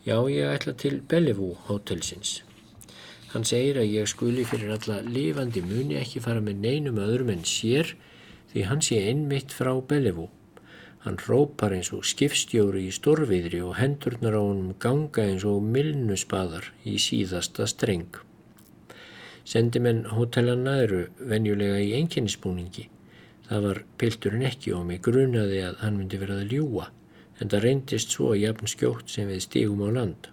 Já, 0.06 0.22
ég 0.30 0.46
ætla 0.46 0.74
til 0.78 1.02
Bellevue 1.02 1.58
hótelsins. 1.66 2.47
Hann 3.34 3.46
segir 3.48 3.80
að 3.82 3.92
ég 3.92 4.10
skuli 4.10 4.46
fyrir 4.48 4.74
alla 4.78 5.02
lifandi 5.04 5.64
muni 5.66 6.00
ekki 6.00 6.24
fara 6.24 6.44
með 6.44 6.64
neinum 6.64 7.00
öðrum 7.04 7.32
en 7.34 7.46
sér 7.48 7.94
því 8.54 8.66
hann 8.70 8.84
sé 8.84 9.02
einmitt 9.10 9.56
frá 9.56 9.74
Bellevue. 9.90 10.30
Hann 11.04 11.20
rópar 11.28 11.76
eins 11.76 11.94
og 11.96 12.08
skipstjóri 12.08 12.88
í 12.88 12.96
storfiðri 12.96 13.62
og 13.64 13.78
hendurnar 13.80 14.36
á 14.36 14.42
honum 14.42 14.76
ganga 14.80 15.28
eins 15.28 15.46
og 15.48 15.64
milnusbaðar 15.64 16.72
í 16.88 16.98
síðasta 17.00 17.68
streng. 17.68 18.12
Sendimenn 19.48 20.06
hótelanna 20.12 20.80
eru 20.84 21.06
venjulega 21.20 21.80
í 21.84 21.94
einkennisbúningi 22.02 22.90
Það 23.48 23.62
var 23.64 23.78
pilturinn 24.02 24.44
ekki 24.48 24.74
og 24.76 24.88
mig 24.90 25.04
grunaði 25.06 25.62
að 25.64 25.78
hann 25.80 25.98
myndi 26.02 26.18
verið 26.20 26.40
að 26.42 26.54
ljúa 26.54 26.88
en 27.40 27.52
það 27.52 27.62
reyndist 27.64 28.16
svo 28.16 28.34
jafn 28.36 28.68
skjótt 28.68 29.14
sem 29.14 29.30
við 29.32 29.44
stígum 29.46 29.86
á 29.88 29.90
land. 29.96 30.28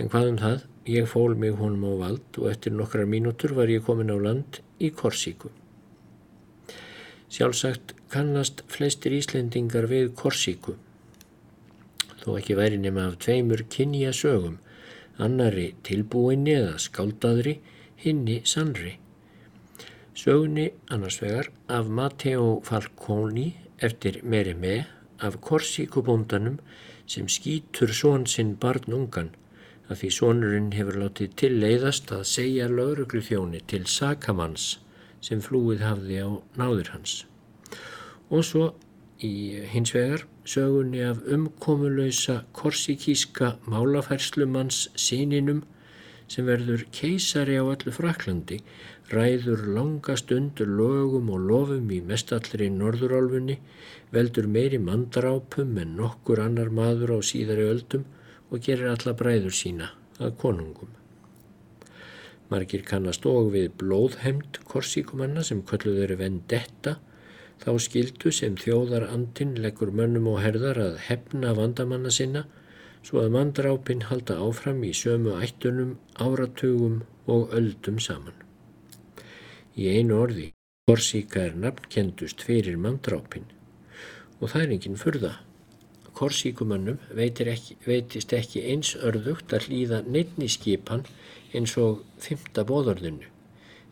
En 0.00 0.10
hvað 0.10 0.30
um 0.32 0.38
það? 0.40 0.64
Ég 0.86 1.06
fól 1.06 1.34
mig 1.34 1.54
honum 1.56 1.84
á 1.88 1.92
vald 1.96 2.36
og 2.36 2.50
eftir 2.50 2.72
nokkrar 2.76 3.06
mínútur 3.08 3.54
var 3.56 3.70
ég 3.72 3.80
komin 3.86 4.12
á 4.12 4.20
land 4.20 4.58
í 4.76 4.90
Korsíku. 4.92 5.48
Sjálfsagt 7.32 7.94
kannast 8.12 8.60
flestir 8.68 9.14
Íslendingar 9.16 9.86
við 9.88 10.10
Korsíku. 10.12 10.74
Þó 12.20 12.36
ekki 12.36 12.56
væri 12.58 12.76
nema 12.76 13.06
af 13.08 13.16
tveimur 13.24 13.62
kynja 13.72 14.12
sögum, 14.12 14.58
annari 15.16 15.70
tilbúinni 15.88 16.52
eða 16.58 16.74
skáldaðri, 16.76 17.54
hinni 18.04 18.42
sannri. 18.44 18.98
Sögunni 20.12 20.66
annars 20.92 21.16
vegar 21.22 21.48
af 21.68 21.88
Matteo 21.88 22.60
Falconi 22.60 23.54
eftir 23.80 24.20
Merime 24.22 24.84
af 25.16 25.40
Korsíkubóndanum 25.40 26.60
sem 27.06 27.24
skýtur 27.24 27.96
són 27.96 28.28
sinn 28.28 28.52
barnungan 28.60 29.32
að 29.88 30.00
því 30.00 30.10
sónurinn 30.16 30.70
hefur 30.74 30.98
látið 31.02 31.34
tilleiðast 31.40 32.12
að 32.16 32.24
segja 32.30 32.70
lauruglu 32.72 33.20
þjóni 33.24 33.60
til 33.70 33.84
sakamanns 33.90 34.78
sem 35.24 35.42
flúið 35.44 35.84
hafði 35.84 36.22
á 36.24 36.30
náður 36.60 36.94
hans. 36.94 37.18
Og 38.32 38.44
svo 38.48 38.70
í 39.24 39.60
hins 39.72 39.92
vegar 39.94 40.24
sögunni 40.48 41.04
af 41.04 41.20
umkomulöysa 41.36 42.42
korsíkíska 42.56 43.54
málafærslumanns 43.68 44.88
síninum 44.96 45.62
sem 46.28 46.48
verður 46.48 46.86
keisari 46.92 47.56
á 47.60 47.64
öllu 47.64 47.92
Fraklandi 47.92 48.60
ræður 49.12 49.66
langa 49.76 50.16
stundur 50.16 50.70
lögum 50.80 51.28
og 51.34 51.44
lofum 51.50 51.90
í 51.92 52.00
mestallri 52.00 52.70
norðurálfunni, 52.72 53.58
veldur 54.12 54.48
meiri 54.48 54.80
mandrápum 54.80 55.76
en 55.80 55.96
nokkur 55.98 56.40
annar 56.40 56.72
maður 56.72 57.16
á 57.16 57.18
síðari 57.20 57.68
öldum 57.68 58.06
og 58.54 58.62
gerir 58.62 58.92
alla 58.92 59.14
bræður 59.18 59.54
sína 59.58 59.90
að 60.22 60.36
konungum. 60.40 60.92
Margir 62.52 62.84
kannast 62.86 63.26
og 63.26 63.50
við 63.54 63.72
blóðhemd 63.80 64.60
korsíkumanna 64.70 65.42
sem 65.42 65.62
kölluð 65.66 66.02
eru 66.04 66.18
vendetta, 66.20 66.98
þá 67.62 67.70
skildu 67.80 68.30
sem 68.34 68.58
þjóðar 68.60 69.08
andin 69.08 69.56
leggur 69.64 69.90
mönnum 69.90 70.28
og 70.34 70.42
herðar 70.44 70.80
að 70.84 71.00
hefna 71.08 71.54
vandamanna 71.58 72.12
sinna, 72.14 72.44
svo 73.04 73.24
að 73.24 73.34
mandrápin 73.36 74.06
halda 74.08 74.36
áfram 74.40 74.84
í 74.86 74.92
sömu 74.96 75.34
ættunum, 75.42 75.96
áratugum 76.14 77.02
og 77.26 77.52
öldum 77.56 77.98
saman. 78.00 78.36
Í 79.74 79.90
einu 79.98 80.20
orði, 80.22 80.52
Korsíka 80.86 81.40
er 81.48 81.54
nafnkendust 81.56 82.44
fyrir 82.44 82.76
manndrápin 82.76 83.46
og 84.38 84.50
það 84.52 84.60
er 84.60 84.72
enginn 84.74 84.98
furða. 85.00 85.30
Korsíkumannum 86.14 86.98
ekki, 87.10 87.76
veitist 87.86 88.32
ekki 88.32 88.62
eins 88.70 88.94
örðugt 88.96 89.52
að 89.52 89.68
hlýða 89.68 90.02
neittni 90.06 90.48
skipan 90.48 91.04
eins 91.54 91.76
og 91.78 92.02
fymta 92.22 92.64
bóðorðinu. 92.66 93.30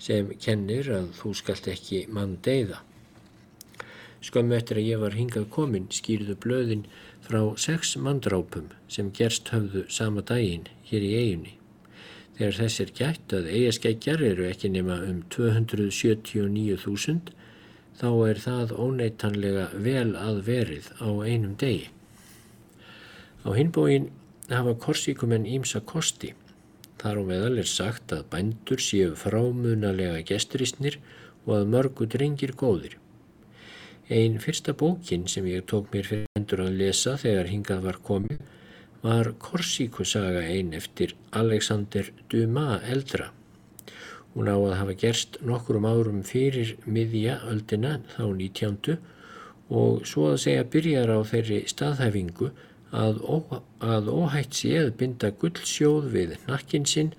sem 0.03 0.33
kennir 0.43 0.89
að 0.91 1.13
þú 1.15 1.31
skalt 1.39 1.69
ekki 1.71 1.99
mann 2.11 2.33
deyða. 2.43 2.81
Skömmu 4.23 4.55
eftir 4.57 4.81
að 4.81 4.89
ég 4.89 5.01
var 5.03 5.17
hingað 5.19 5.51
komin 5.55 5.87
skýrðu 5.95 6.35
blöðin 6.43 6.85
frá 7.23 7.41
sex 7.65 7.97
manndrápum 7.99 8.67
sem 8.91 9.13
gerst 9.15 9.53
höfðu 9.55 9.85
sama 9.91 10.23
daginn 10.27 10.67
hér 10.91 11.07
í 11.07 11.13
eiginni. 11.21 11.55
Þegar 12.39 12.59
þess 12.59 12.83
er 12.83 12.93
gætt 12.99 13.35
að 13.39 13.51
eigaskeggjar 13.53 14.21
eru 14.27 14.49
ekki 14.49 14.69
nema 14.73 14.97
um 15.07 15.23
279.000 15.35 17.35
þá 17.99 18.09
er 18.29 18.41
það 18.47 18.75
óneitanlega 18.87 19.67
vel 19.87 20.11
að 20.19 20.43
verið 20.49 20.87
á 20.99 21.09
einum 21.23 21.55
degi. 21.61 21.91
Á 23.43 23.51
hinbóin 23.59 24.11
hafa 24.49 24.75
korsíkumenn 24.79 25.47
ímsa 25.47 25.81
kosti. 25.83 26.33
Þar 27.03 27.19
á 27.19 27.23
meðal 27.27 27.59
er 27.59 27.67
sagt 27.67 28.13
að 28.15 28.29
bændur 28.31 28.79
séu 28.79 29.17
frámunalega 29.19 30.23
gesturistnir 30.29 31.01
og 31.47 31.57
að 31.57 31.71
mörgu 31.75 32.07
drengir 32.07 32.55
góðir. 32.55 32.99
Einn 34.13 34.39
fyrsta 34.39 34.75
bókin 34.79 35.27
sem 35.27 35.47
ég 35.51 35.67
tók 35.67 35.91
mér 35.91 36.07
fyrir 36.07 36.31
endur 36.39 36.63
að 36.67 36.79
lesa 36.79 37.17
þegar 37.19 37.51
hingað 37.51 37.87
var 37.89 37.99
komið 38.07 38.43
var 39.03 39.33
Korsíkusaga 39.43 40.45
einn 40.47 40.75
eftir 40.79 41.17
Alexander 41.35 42.13
Dumas 42.31 42.85
eldra. 42.87 43.33
Hún 44.35 44.47
á 44.47 44.55
að 44.55 44.77
hafa 44.79 44.95
gerst 44.95 45.41
nokkrum 45.43 45.89
árum 45.89 46.23
fyrir 46.23 46.77
miðja 46.87 47.41
öldina 47.51 47.99
þá 48.15 48.23
19. 48.31 48.99
og 49.75 50.07
svo 50.07 50.31
að 50.31 50.43
segja 50.45 50.69
byrjar 50.75 51.11
á 51.11 51.19
þeirri 51.27 51.65
staðhæfingu 51.67 52.53
að, 52.93 53.21
ó, 53.25 53.37
að 53.81 54.11
óhætt 54.13 54.57
séð 54.57 54.93
binda 55.01 55.33
gullsjóð 55.41 56.11
við 56.13 56.35
nakkin 56.47 56.87
sinn 56.89 57.13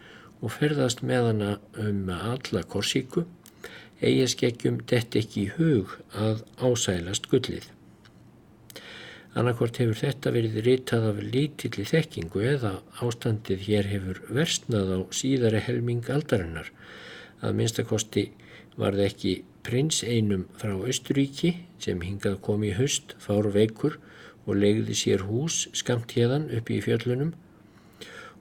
og 0.44 0.54
ferðast 0.58 1.02
með 1.02 1.30
hana 1.32 1.52
um 1.82 2.10
alla 2.14 2.64
Korsíku, 2.70 3.26
eigi 4.04 4.28
skeggjum 4.34 4.82
dett 4.90 5.16
ekki 5.16 5.48
í 5.48 5.54
hug 5.58 5.96
að 6.14 6.44
ásælast 6.60 7.30
gullið. 7.32 7.70
Annarkort 9.34 9.80
hefur 9.82 9.98
þetta 9.98 10.32
verið 10.36 10.60
ritað 10.68 11.08
af 11.10 11.22
lítilli 11.24 11.88
þekkingu 11.90 12.44
eða 12.52 12.74
ástandið 13.02 13.64
hér 13.66 13.90
hefur 13.90 14.20
versnað 14.30 14.92
á 14.94 15.00
síðari 15.10 15.62
helming 15.66 16.06
aldarinnar. 16.14 16.70
Að 17.42 17.58
minnstakosti 17.58 18.28
var 18.78 18.94
það 18.94 19.08
ekki 19.08 19.34
prins 19.66 20.04
einum 20.06 20.46
frá 20.60 20.76
Östuríki 20.76 21.56
sem 21.82 22.04
hingað 22.04 22.38
kom 22.46 22.62
í 22.68 22.76
höst, 22.78 23.16
fár 23.18 23.50
veikur 23.56 23.98
og 24.46 24.60
legði 24.60 24.96
sér 24.98 25.26
hús 25.30 25.68
skamt 25.78 26.16
hérðan 26.18 26.50
upp 26.58 26.72
í 26.74 26.80
fjöllunum. 26.84 27.34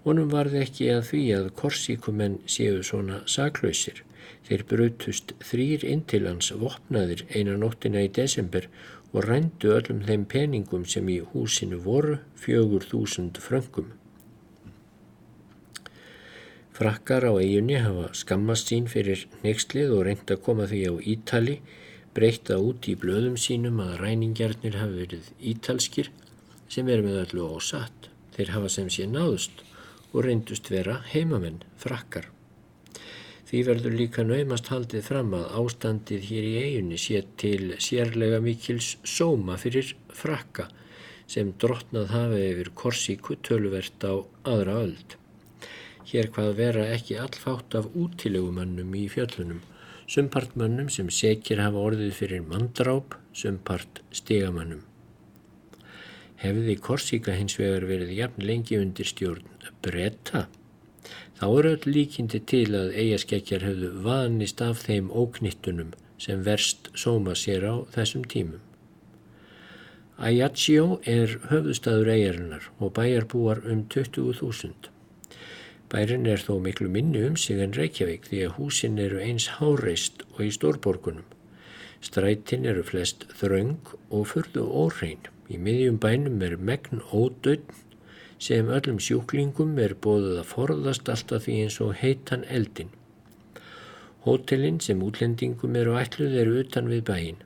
Honum 0.03 0.33
var 0.33 0.51
það 0.51 0.65
ekki 0.67 0.89
að 0.91 1.05
því 1.11 1.23
að 1.37 1.53
korsíkumenn 1.61 2.41
séu 2.51 2.83
svona 2.87 3.21
saklausir. 3.31 4.03
Þeir 4.47 4.65
brutust 4.71 5.35
þrýr 5.47 5.85
intilans 5.87 6.51
vopnaðir 6.59 7.23
eina 7.31 7.55
nóttina 7.59 8.03
í 8.03 8.11
desember 8.11 8.67
og 9.13 9.27
rændu 9.29 9.75
öllum 9.77 10.03
þeim 10.09 10.25
peningum 10.27 10.87
sem 10.89 11.09
í 11.13 11.21
húsinu 11.33 11.79
voru 11.85 12.19
fjögur 12.43 12.87
þúsund 12.89 13.39
fröngum. 13.45 13.93
Frakkar 16.73 17.29
á 17.29 17.33
eiginni 17.37 17.77
hafa 17.85 18.09
skammast 18.17 18.73
sín 18.73 18.89
fyrir 18.91 19.27
neykslið 19.45 19.93
og 19.93 20.07
reynd 20.09 20.31
að 20.33 20.41
koma 20.47 20.67
því 20.71 20.81
á 20.89 20.93
Ítali, 21.15 21.59
breyta 22.17 22.59
út 22.61 22.89
í 22.91 22.97
blöðum 22.99 23.39
sínum 23.41 23.81
að 23.85 23.97
ræningjarnir 24.03 24.77
hafi 24.81 24.99
verið 25.05 25.31
ítalskir 25.53 26.11
sem 26.73 26.89
er 26.93 27.05
með 27.05 27.21
öllu 27.27 27.49
ósatt. 27.57 28.09
Þeir 28.37 28.53
hafa 28.55 28.69
sem 28.73 28.89
sé 28.93 29.07
náðust 29.09 29.65
og 30.13 30.25
reyndust 30.27 30.69
vera 30.73 31.01
heimamenn, 31.13 31.63
frakkar. 31.81 32.29
Því 33.49 33.63
verður 33.69 33.97
líka 33.97 34.23
naumast 34.25 34.71
haldið 34.73 35.03
fram 35.05 35.35
að 35.37 35.51
ástandið 35.61 36.29
hér 36.29 36.47
í 36.49 36.53
eiginni 36.63 37.01
sé 37.01 37.25
til 37.41 37.75
sérlega 37.85 38.39
mikils 38.41 38.95
sóma 39.05 39.59
fyrir 39.61 39.91
frakka 40.17 40.71
sem 41.29 41.51
drotnað 41.61 42.13
hafi 42.13 42.41
yfir 42.47 42.71
korsíku 42.77 43.37
töluvert 43.45 44.05
á 44.09 44.25
aðra 44.49 44.79
öld. 44.87 45.17
Hér 46.09 46.29
hvað 46.33 46.57
vera 46.59 46.87
ekki 46.95 47.17
allfátt 47.21 47.77
af 47.79 47.91
útilegumannum 47.93 48.97
í 48.97 49.05
fjöllunum, 49.13 49.61
sumpartmannum 50.13 50.89
sem 50.93 51.11
sekir 51.11 51.63
hafa 51.65 51.83
orðið 51.91 52.17
fyrir 52.21 52.47
mandráp, 52.47 53.17
sumpart 53.33 54.03
stigamannum. 54.13 54.83
Hefði 56.43 56.75
korsíka 56.83 57.37
hins 57.39 57.57
vegar 57.61 57.87
verið 57.89 58.17
jafn 58.19 58.45
lengi 58.45 58.81
undir 58.83 59.09
stjórn 59.09 59.47
bretta, 59.83 60.49
Þá 61.43 61.47
er 61.59 61.67
öll 61.73 61.87
líkindi 61.91 62.39
til 62.47 62.69
að 62.79 62.93
eigaskekkjar 63.03 63.65
hefðu 63.67 63.89
vanist 64.05 64.61
af 64.63 64.85
þeim 64.87 65.09
óknittunum 65.11 65.89
sem 66.23 66.45
verst 66.47 66.93
sóma 66.95 67.35
sér 67.41 67.67
á 67.67 67.75
þessum 67.97 68.23
tímum. 68.31 68.61
Ajaccio 70.23 71.01
er 71.03 71.35
höfðustæður 71.51 72.13
eigarinnar 72.15 72.69
og 72.79 72.95
bæjarbúar 72.95 73.65
um 73.67 73.83
20.000. 73.91 74.92
Bærin 75.93 76.25
er 76.25 76.41
þó 76.41 76.55
miklu 76.65 76.89
minni 76.89 77.21
um 77.29 77.35
sig 77.37 77.59
en 77.61 77.75
Reykjavík 77.77 78.31
því 78.31 78.39
að 78.47 78.55
húsin 78.57 78.95
eru 79.07 79.19
eins 79.21 79.49
háreist 79.59 80.23
og 80.31 80.41
í 80.47 80.49
stórborgunum. 80.57 81.27
Strætin 82.01 82.65
eru 82.71 82.83
flest 82.83 83.27
þraung 83.37 83.93
og 84.09 84.25
fyrðu 84.31 84.65
órein. 84.85 85.21
Í 85.53 85.61
miðjum 85.61 85.99
bænum 86.01 86.41
er 86.47 86.57
megn 86.57 87.05
ódöðn 87.13 87.77
sem 88.43 88.73
öllum 88.79 88.99
sjúklingum 89.05 89.77
er 89.85 89.93
bóðið 90.07 90.41
að 90.41 90.51
forðast 90.55 91.13
alltaf 91.13 91.45
því 91.45 91.61
eins 91.67 91.79
og 91.85 91.95
heitan 92.01 92.49
eldin. 92.49 92.91
Hótelin 94.25 94.81
sem 94.81 95.03
útlendingum 95.05 95.77
eru 95.77 95.99
ætluð 96.01 96.41
eru 96.41 96.61
utan 96.65 96.89
við 96.91 97.05
bæin. 97.11 97.41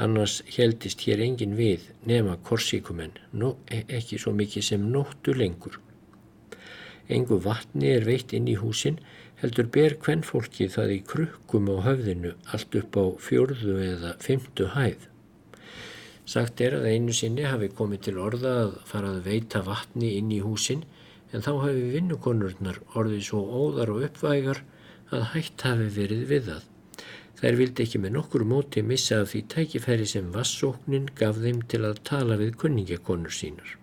Annars 0.00 0.40
heldist 0.56 1.04
hér 1.04 1.20
engin 1.28 1.56
við 1.60 1.90
nema 2.08 2.38
korsíkumenn, 2.48 3.18
Nó, 3.32 3.56
e, 3.68 3.84
ekki 3.88 4.18
svo 4.18 4.32
mikið 4.32 4.64
sem 4.70 4.92
nóttu 4.92 5.36
lengur. 5.36 5.76
Engu 7.08 7.38
vatni 7.42 7.92
er 7.94 8.06
veitt 8.06 8.32
inn 8.34 8.48
í 8.50 8.56
húsin, 8.58 8.98
heldur 9.40 9.68
ber 9.74 9.94
hvern 10.02 10.24
fólki 10.26 10.66
það 10.72 10.94
í 10.96 11.00
krukkum 11.12 11.68
á 11.70 11.76
höfðinu 11.86 12.32
allt 12.50 12.78
upp 12.80 12.96
á 12.98 13.04
fjörðu 13.22 13.76
eða 13.84 14.14
fymtu 14.24 14.70
hæð. 14.74 15.06
Sagt 16.26 16.60
er 16.66 16.74
að 16.80 16.88
einu 16.90 17.14
sinni 17.14 17.44
hafi 17.46 17.68
komið 17.70 18.06
til 18.08 18.16
orða 18.18 18.54
að 18.64 18.78
fara 18.90 19.12
að 19.14 19.28
veita 19.28 19.62
vatni 19.62 20.16
inn 20.18 20.32
í 20.34 20.40
húsin 20.42 20.82
en 21.30 21.44
þá 21.46 21.52
hafi 21.62 21.84
vinnukonurnar 21.92 22.80
orðið 22.98 23.22
svo 23.28 23.44
óðar 23.60 23.92
og 23.94 24.08
uppvægar 24.08 24.64
að 25.14 25.28
hætt 25.36 25.62
hafi 25.68 25.86
verið 26.00 26.26
við 26.32 26.50
það. 26.50 26.64
Þær 27.36 27.58
vildi 27.60 27.84
ekki 27.84 27.98
með 28.02 28.14
nokkur 28.16 28.46
móti 28.48 28.82
missa 28.82 29.20
af 29.22 29.30
því 29.30 29.42
tækifæri 29.52 30.06
sem 30.08 30.30
vassóknin 30.34 31.10
gaf 31.14 31.38
þeim 31.42 31.60
til 31.70 31.84
að 31.84 32.00
tala 32.08 32.38
við 32.40 32.56
kunningakonur 32.62 33.34
sínar. 33.38 33.76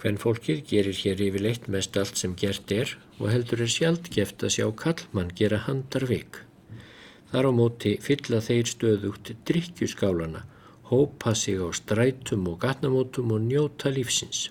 Hvenn 0.00 0.18
fólkið 0.20 0.58
gerir 0.70 0.98
hér 1.00 1.22
yfirleitt 1.24 1.68
mest 1.72 1.96
allt 1.96 2.20
sem 2.20 2.34
gert 2.36 2.72
er 2.74 2.90
og 3.16 3.30
heldur 3.32 3.62
er 3.64 3.70
sjaldgeft 3.72 4.42
að 4.44 4.52
sjá 4.58 4.66
kallmann 4.82 5.32
gera 5.38 5.62
handarvik. 5.64 6.42
Þar 7.30 7.48
á 7.48 7.52
móti 7.56 7.94
fylla 8.04 8.42
þeir 8.44 8.68
stöðugt 8.70 9.32
drikkjuskálana, 9.48 10.42
hópa 10.90 11.32
sig 11.34 11.56
á 11.58 11.68
strætum 11.72 12.44
og 12.52 12.60
gatnamótum 12.62 13.32
og 13.34 13.46
njóta 13.48 13.90
lífsins. 13.90 14.50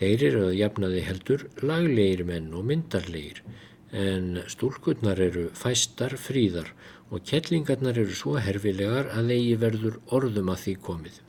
Þeir 0.00 0.24
eru 0.30 0.46
að 0.48 0.56
jafnaði 0.56 1.02
heldur 1.04 1.44
laglegir 1.60 2.24
menn 2.24 2.48
og 2.56 2.64
myndarlegir 2.70 3.42
en 3.92 4.40
stúlkunnar 4.48 5.20
eru 5.20 5.50
fæstar 5.52 6.16
fríðar 6.16 6.72
og 7.10 7.26
kettlingarnar 7.26 7.98
eru 7.98 8.16
svo 8.16 8.38
herfilegar 8.40 9.10
að 9.18 9.34
eigi 9.36 9.54
verður 9.60 10.00
orðum 10.16 10.50
að 10.54 10.64
því 10.64 10.74
komið. 10.88 11.20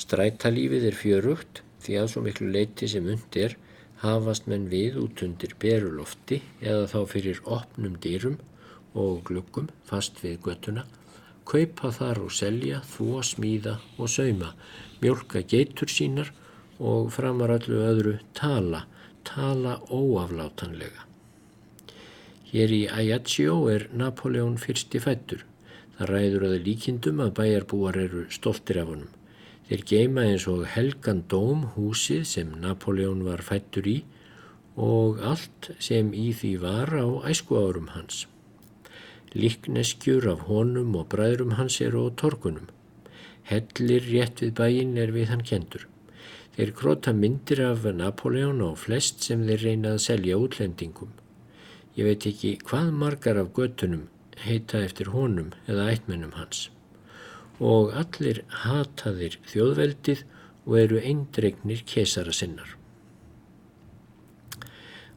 Strætalífið 0.00 0.86
er 0.90 0.96
fjörugt 1.00 1.62
því 1.90 1.98
að 1.98 2.10
svo 2.12 2.20
miklu 2.22 2.48
leiti 2.54 2.86
sem 2.86 3.06
undir 3.10 3.56
hafast 4.04 4.46
menn 4.46 4.68
við 4.70 5.00
út 5.02 5.24
undir 5.26 5.56
berulofti 5.58 6.38
eða 6.62 6.86
þá 6.92 7.00
fyrir 7.10 7.40
opnum 7.58 7.96
dýrum 8.04 8.36
og 8.94 9.24
gluggum 9.26 9.66
fast 9.88 10.22
við 10.22 10.38
göttuna, 10.46 10.86
kaupa 11.50 11.90
þar 11.90 12.22
og 12.28 12.32
selja, 12.34 12.78
þvó, 12.86 13.24
smíða 13.26 13.74
og 13.98 14.10
sauma, 14.10 14.54
mjölka 15.02 15.42
geitur 15.42 15.90
sínar 15.90 16.30
og 16.78 17.10
framar 17.10 17.56
öllu 17.58 17.82
öðru 17.90 18.16
tala, 18.38 18.84
tala 19.26 19.80
óaflátanlega. 19.90 21.06
Hér 22.50 22.74
í 22.74 22.82
Ajaccio 22.86 23.64
er 23.70 23.88
Napoleon 23.94 24.56
fyrsti 24.58 25.02
fættur. 25.02 25.42
Það 25.98 26.14
ræður 26.14 26.46
að 26.48 26.60
líkindum 26.66 27.22
að 27.22 27.34
bæjarbúar 27.38 27.98
eru 28.06 28.28
stoltir 28.30 28.80
af 28.82 28.94
honum. 28.94 29.19
Þeir 29.70 29.82
geima 29.86 30.22
eins 30.26 30.48
og 30.50 30.64
helgan 30.66 31.20
dóm 31.30 31.60
húsið 31.76 32.24
sem 32.26 32.48
Napoleon 32.58 33.20
var 33.22 33.38
fættur 33.46 33.86
í 33.86 34.00
og 34.74 35.20
allt 35.22 35.68
sem 35.78 36.08
í 36.10 36.32
því 36.34 36.50
var 36.64 36.90
á 36.90 37.06
æsku 37.30 37.54
árum 37.54 37.92
hans. 37.94 38.24
Líkneskjur 39.30 40.26
af 40.32 40.42
honum 40.48 40.96
og 40.98 41.06
bræðrum 41.12 41.54
hans 41.54 41.76
eru 41.86 42.02
á 42.02 42.18
torkunum. 42.18 42.66
Hellir 43.46 44.10
rétt 44.10 44.42
við 44.42 44.56
bæin 44.58 44.98
er 44.98 45.14
við 45.14 45.30
hann 45.30 45.46
kendur. 45.52 45.86
Þeir 46.58 46.74
króta 46.82 47.14
myndir 47.14 47.62
af 47.68 47.86
Napoleon 47.94 48.66
á 48.66 48.74
flest 48.74 49.22
sem 49.22 49.46
þeir 49.46 49.64
reyna 49.68 49.94
að 49.94 50.02
selja 50.08 50.42
útlendingum. 50.48 51.14
Ég 51.94 52.10
veit 52.10 52.26
ekki 52.26 52.56
hvað 52.66 52.90
margar 52.90 53.38
af 53.38 53.54
göttunum 53.54 54.08
heita 54.42 54.82
eftir 54.82 55.14
honum 55.14 55.54
eða 55.70 55.92
ættmennum 55.94 56.34
hans. 56.42 56.66
Og 57.60 57.92
allir 57.92 58.42
hataðir 58.64 59.36
þjóðveldið 59.52 60.24
og 60.66 60.76
eru 60.80 61.00
eindregnir 61.04 61.82
kesara 61.88 62.32
sinnar. 62.32 62.76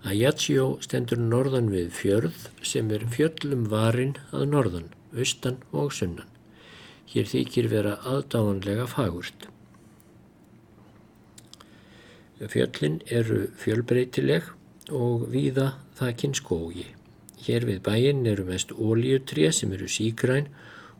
Ajaccio 0.03 0.65
stendur 0.83 1.21
norðan 1.21 1.69
við 1.71 1.93
fjörð 1.95 2.47
sem 2.67 2.89
er 2.91 3.05
fjöllum 3.07 3.69
varin 3.71 4.17
að 4.35 4.49
norðan, 4.51 4.89
austan 5.15 5.61
og 5.71 5.93
sunnan. 5.95 6.27
Hér 7.07 7.29
þykir 7.31 7.69
vera 7.71 7.93
aðdáanlega 8.09 8.89
fagurt. 8.91 9.47
Fjöllin 12.43 12.99
eru 13.07 13.45
fjölbreytileg 13.61 14.49
og 14.91 15.29
víða 15.31 15.69
þakkinn 15.95 16.35
skógi. 16.35 16.89
Hér 17.45 17.63
við 17.69 17.79
bæinn 17.85 18.27
eru 18.27 18.43
mest 18.47 18.73
ólíutré 18.75 19.51
sem 19.55 19.71
eru 19.71 19.87
sígræn 19.87 20.49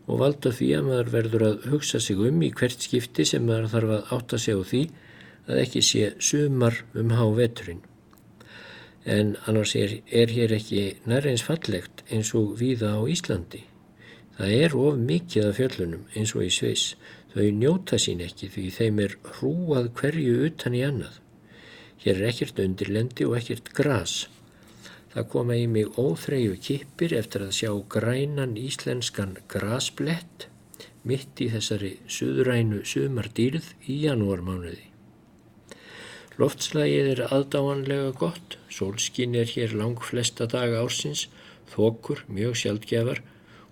og 0.08 0.20
valda 0.20 0.52
því 0.52 0.70
að 0.78 0.88
maður 0.90 1.12
verður 1.14 1.46
að 1.48 1.66
hugsa 1.72 2.00
sig 2.04 2.20
um 2.20 2.42
í 2.44 2.52
hvert 2.52 2.84
skipti 2.84 3.26
sem 3.28 3.46
maður 3.48 3.72
þarf 3.74 3.96
að 3.96 4.14
átta 4.18 4.40
sig 4.46 4.60
á 4.60 4.62
því 4.72 4.84
að 5.48 5.60
ekki 5.64 5.84
sé 5.84 6.12
sumar 6.20 6.80
um 7.00 7.14
há 7.16 7.24
veturinn. 7.38 7.84
En 9.04 9.36
annars 9.48 9.76
er, 9.76 10.00
er 10.08 10.32
hér 10.32 10.54
ekki 10.56 10.84
nærreins 11.08 11.44
fallegt 11.44 12.04
eins 12.10 12.32
og 12.40 12.56
víða 12.60 12.96
á 12.96 13.02
Íslandi. 13.04 13.64
Það 14.38 14.54
er 14.60 14.76
of 14.80 15.00
mikið 15.00 15.50
af 15.50 15.58
fjöllunum 15.60 16.06
eins 16.16 16.32
og 16.36 16.46
í 16.48 16.52
Sviss. 16.52 16.94
Þau 17.34 17.50
njóta 17.58 17.98
sín 18.00 18.22
ekki 18.24 18.48
því 18.54 18.70
þeim 18.78 19.02
er 19.04 19.18
hrúað 19.36 19.92
hverju 20.00 20.38
utan 20.48 20.78
í 20.78 20.84
annað. 20.86 21.20
Hér 22.04 22.20
er 22.20 22.30
ekkert 22.32 22.62
undirlendi 22.64 23.28
og 23.28 23.38
ekkert 23.40 23.72
gras. 23.76 24.28
Það 25.14 25.28
koma 25.30 25.56
í 25.62 25.66
mig 25.70 26.00
óþreyju 26.00 26.56
kippir 26.68 27.14
eftir 27.14 27.44
að 27.46 27.54
sjá 27.60 27.72
grænan 27.96 28.56
íslenskan 28.58 29.36
grasblett 29.52 30.48
mitt 31.06 31.42
í 31.44 31.50
þessari 31.54 31.92
suðrænu 32.16 32.82
sumardýrð 32.88 33.68
í 33.86 34.00
janúarmánuði. 34.08 34.88
Loftslægið 36.42 37.10
er 37.12 37.22
aðdáanlega 37.28 38.14
gott, 38.18 38.58
sólskinn 38.74 39.36
er 39.38 39.52
hér 39.52 39.76
lang 39.78 40.02
flesta 40.02 40.48
daga 40.50 40.82
ársins, 40.82 41.28
þokur, 41.70 42.24
mjög 42.26 42.58
sjaldgjafar 42.64 43.22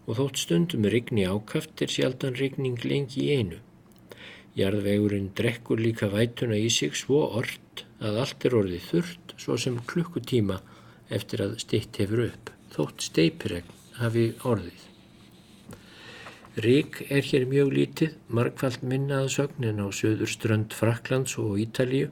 og 0.06 0.20
þótt 0.20 0.42
stundum 0.44 0.86
rigni 0.94 1.26
ákaft 1.26 1.82
er 1.82 1.90
sjaldan 1.90 2.38
rigning 2.38 2.78
lengi 2.86 3.26
í 3.26 3.40
einu. 3.40 3.58
Jarðvegurinn 4.60 5.32
drekkur 5.34 5.82
líka 5.82 6.12
vætuna 6.12 6.60
í 6.60 6.70
sig 6.70 6.94
svo 7.00 7.24
orð 7.40 7.82
að 8.04 8.20
allt 8.26 8.46
er 8.46 8.58
orðið 8.60 8.88
þurrt 8.92 9.36
svo 9.42 9.58
sem 9.58 9.80
klukkutíma 9.90 10.60
eftir 11.12 11.44
að 11.46 11.60
stitt 11.64 12.00
hefur 12.02 12.26
upp, 12.30 12.52
þótt 12.74 13.06
steipiregn 13.10 13.76
hafi 14.00 14.32
orðið. 14.48 14.88
Rík 16.62 16.98
er 17.08 17.24
hér 17.24 17.46
mjög 17.48 17.70
lítið, 17.72 18.16
markvallt 18.28 18.82
minnaða 18.84 19.30
sögnin 19.32 19.80
á 19.80 19.88
söður 19.96 20.28
strönd 20.28 20.74
Fraklands 20.76 21.38
og 21.40 21.56
Ítalíu. 21.64 22.10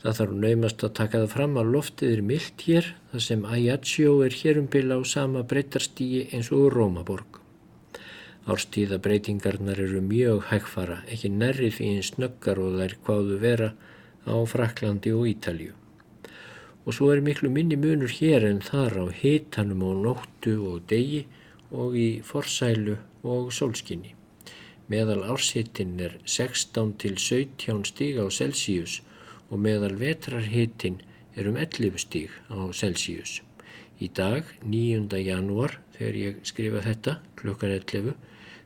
Það 0.00 0.16
þarf 0.18 0.38
naumast 0.44 0.84
að 0.86 0.94
taka 0.98 1.20
það 1.20 1.34
fram 1.34 1.58
að 1.60 1.74
loftið 1.74 2.14
er 2.14 2.22
myllt 2.30 2.64
hér, 2.64 2.88
þar 3.12 3.24
sem 3.26 3.44
Ajaccio 3.44 4.14
er 4.24 4.38
hérumbila 4.40 4.96
á 4.96 5.02
sama 5.04 5.44
breytarstígi 5.44 6.24
eins 6.32 6.48
og 6.48 6.72
Rómaborg. 6.72 7.38
Árstíðabreitingarnar 8.48 9.84
eru 9.84 10.00
mjög 10.02 10.48
hægfara, 10.48 11.02
ekki 11.12 11.30
nærri 11.30 11.68
því 11.70 11.92
einn 11.92 12.08
snöggar 12.08 12.58
og 12.58 12.80
þær 12.80 12.96
hvaðu 13.04 13.38
vera 13.44 13.70
á 14.26 14.34
Fraklandi 14.48 15.12
og 15.12 15.28
Ítalju. 15.28 15.76
Og 16.86 16.96
svo 16.96 17.12
er 17.14 17.22
miklu 17.22 17.50
minni 17.50 17.76
munur 17.78 18.10
hér 18.10 18.46
en 18.48 18.58
þar 18.64 18.98
á 19.02 19.06
hitanum 19.14 19.84
á 19.86 19.90
nóttu 20.06 20.56
og 20.70 20.82
degi 20.90 21.26
og 21.70 21.94
í 21.96 22.08
forsælu 22.26 22.96
og 23.22 23.52
sólskinni. 23.54 24.16
Meðal 24.90 25.22
árshittin 25.32 25.94
er 26.02 26.18
16 26.26 26.96
til 26.98 27.14
17 27.16 27.86
stíg 27.86 28.18
á 28.18 28.26
Celsius 28.28 29.00
og 29.48 29.62
meðal 29.62 29.94
vetrarhittin 30.00 30.98
er 31.36 31.48
um 31.48 31.56
11 31.56 32.02
stíg 32.02 32.34
á 32.50 32.58
Celsius. 32.74 33.40
Í 34.02 34.08
dag, 34.10 34.48
9. 34.66 35.06
janúar, 35.22 35.78
þegar 35.94 36.18
ég 36.18 36.40
skrifa 36.48 36.82
þetta, 36.82 37.20
klukkan 37.38 37.76
11, 37.78 38.16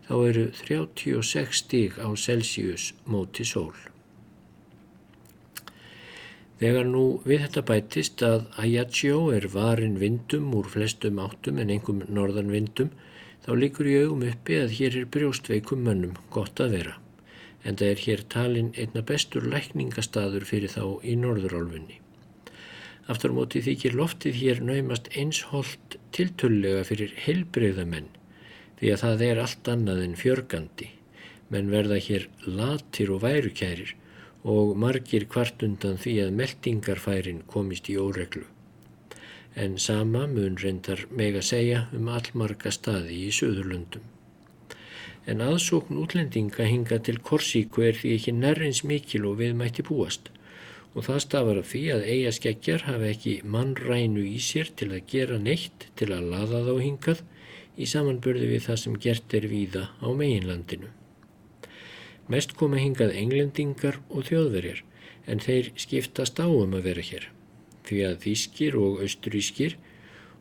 þá 0.08 0.14
eru 0.30 0.46
36 0.62 1.60
stíg 1.60 2.00
á 2.00 2.08
Celsius 2.16 2.94
móti 3.04 3.44
sól. 3.44 3.74
Þegar 6.56 6.86
nú 6.88 7.02
við 7.28 7.42
þetta 7.44 7.62
bætist 7.68 8.22
að 8.24 8.46
Ajaccio 8.62 9.18
er 9.36 9.46
varin 9.52 9.98
vindum 10.00 10.54
úr 10.56 10.70
flestum 10.72 11.18
áttum 11.20 11.58
en 11.60 11.72
engum 11.74 12.00
norðan 12.08 12.48
vindum, 12.54 12.94
þá 13.44 13.50
líkur 13.60 13.90
í 13.90 13.98
augum 14.00 14.24
uppi 14.24 14.56
að 14.62 14.72
hér 14.78 14.96
er 15.02 15.10
brjóstveikum 15.12 15.84
mönnum 15.84 16.14
gott 16.32 16.62
að 16.64 16.78
vera. 16.78 16.94
En 17.66 17.76
það 17.76 17.90
er 17.90 18.02
hér 18.06 18.22
talin 18.32 18.72
einna 18.80 19.02
bestur 19.04 19.44
lækningastadur 19.52 20.46
fyrir 20.48 20.72
þá 20.72 21.04
í 21.04 21.18
norðurálfunni. 21.20 22.00
Aftur 23.12 23.36
á 23.36 23.38
móti 23.38 23.60
þykir 23.62 23.98
loftið 24.00 24.40
hér 24.40 24.64
naumast 24.64 25.12
einsholt 25.12 25.98
tiltullega 26.16 26.86
fyrir 26.88 27.12
heilbreyðamenn, 27.26 28.08
því 28.80 28.94
að 28.94 29.02
það 29.04 29.28
er 29.28 29.42
allt 29.44 29.70
annað 29.74 30.02
en 30.06 30.16
fjörgandi, 30.18 30.88
menn 31.52 31.68
verða 31.70 32.00
hér 32.02 32.26
latir 32.48 33.12
og 33.12 33.22
værukærir, 33.28 33.92
og 34.46 34.76
margir 34.78 35.26
kvartundan 35.32 35.98
því 36.02 36.12
að 36.24 36.36
meldingarfærin 36.40 37.40
komist 37.50 37.90
í 37.90 37.96
óreglu. 37.98 38.44
En 39.56 39.78
sama 39.82 40.26
mun 40.30 40.58
reyndar 40.62 41.06
meg 41.10 41.38
að 41.40 41.48
segja 41.50 41.80
um 41.96 42.10
allmarga 42.12 42.70
staði 42.70 43.24
í 43.26 43.32
Suðurlundum. 43.34 44.04
En 45.26 45.42
aðsókn 45.42 45.98
útlendinga 45.98 46.68
hinga 46.70 47.00
til 47.02 47.18
Korsíku 47.28 47.82
er 47.88 47.98
því 47.98 48.12
ekki 48.18 48.34
nærrins 48.36 48.84
mikil 48.86 49.24
og 49.26 49.40
við 49.42 49.56
mætti 49.58 49.84
búast 49.86 50.30
og 50.96 51.04
það 51.04 51.18
stafar 51.24 51.58
af 51.60 51.66
því 51.72 51.80
að 51.92 52.06
eigaskeggjar 52.12 52.84
hafa 52.86 53.08
ekki 53.12 53.34
mannrænu 53.54 54.22
í 54.24 54.38
sér 54.40 54.70
til 54.80 54.88
að 54.94 55.02
gera 55.10 55.40
neitt 55.42 55.90
til 56.00 56.08
að 56.14 56.30
laða 56.32 56.62
þá 56.70 56.74
hingað 56.80 57.24
í 57.76 57.88
samanbörði 57.90 58.52
við 58.54 58.62
það 58.70 58.80
sem 58.84 59.00
gert 59.06 59.36
er 59.36 59.48
víða 59.50 59.82
á 60.00 60.08
meginlandinu. 60.08 60.95
Mest 62.32 62.56
koma 62.58 62.80
hingað 62.82 63.14
englendingar 63.14 64.00
og 64.10 64.26
þjóðverjar 64.28 64.82
en 65.26 65.42
þeir 65.42 65.72
skiptast 65.78 66.38
á 66.42 66.46
um 66.46 66.74
að 66.74 66.88
vera 66.90 67.04
hér 67.06 67.30
því 67.86 68.02
að 68.08 68.16
þýskir 68.24 68.76
og 68.82 69.02
austurískir 69.04 69.76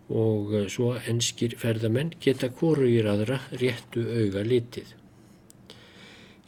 og 0.10 0.54
eh, 0.54 0.68
svo 0.70 0.94
enskir 1.10 1.56
ferðamenn 1.62 2.14
geta 2.22 2.50
korugir 2.54 3.10
aðra 3.10 3.40
réttu 3.54 4.06
auga 4.06 4.46
litið. 4.46 4.94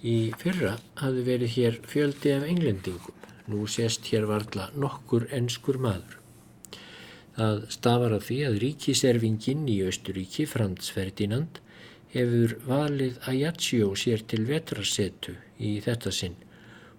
Í 0.06 0.18
fyrra 0.38 0.76
hafði 1.02 1.24
verið 1.26 1.56
hér 1.56 1.80
fjöldi 1.90 2.34
af 2.36 2.46
englendingum, 2.46 3.26
nú 3.50 3.66
sést 3.72 4.06
hér 4.12 4.28
varla 4.30 4.70
nokkur 4.78 5.26
enskur 5.34 5.80
maður. 5.82 6.20
Það 7.38 7.64
stafar 7.74 8.14
af 8.18 8.28
því 8.28 8.38
að 8.48 8.60
ríkiserfingin 8.64 9.66
í 9.70 9.80
Östuríki, 9.86 10.46
Frans 10.50 10.90
Ferdinand, 10.94 11.60
hefur 12.14 12.56
valið 12.68 13.20
Ajaccio 13.28 13.94
sér 14.00 14.24
til 14.32 14.46
vetrarsetu 14.48 15.36
í 15.60 15.78
þetta 15.84 16.14
sinn 16.14 16.38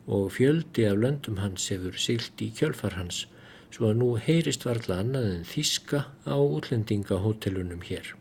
og 0.08 0.30
fjöldi 0.36 0.86
af 0.88 1.00
löndum 1.00 1.40
hans 1.42 1.68
hefur 1.72 1.96
silt 2.00 2.40
í 2.44 2.50
kjölfar 2.56 2.96
hans 2.96 3.26
svo 3.74 3.90
að 3.90 3.98
nú 4.00 4.08
heyrist 4.24 4.64
varla 4.64 5.02
annað 5.02 5.28
en 5.34 5.44
þíska 5.48 6.04
á 6.24 6.36
útlendingahótelunum 6.36 7.82
hér. 7.84 8.14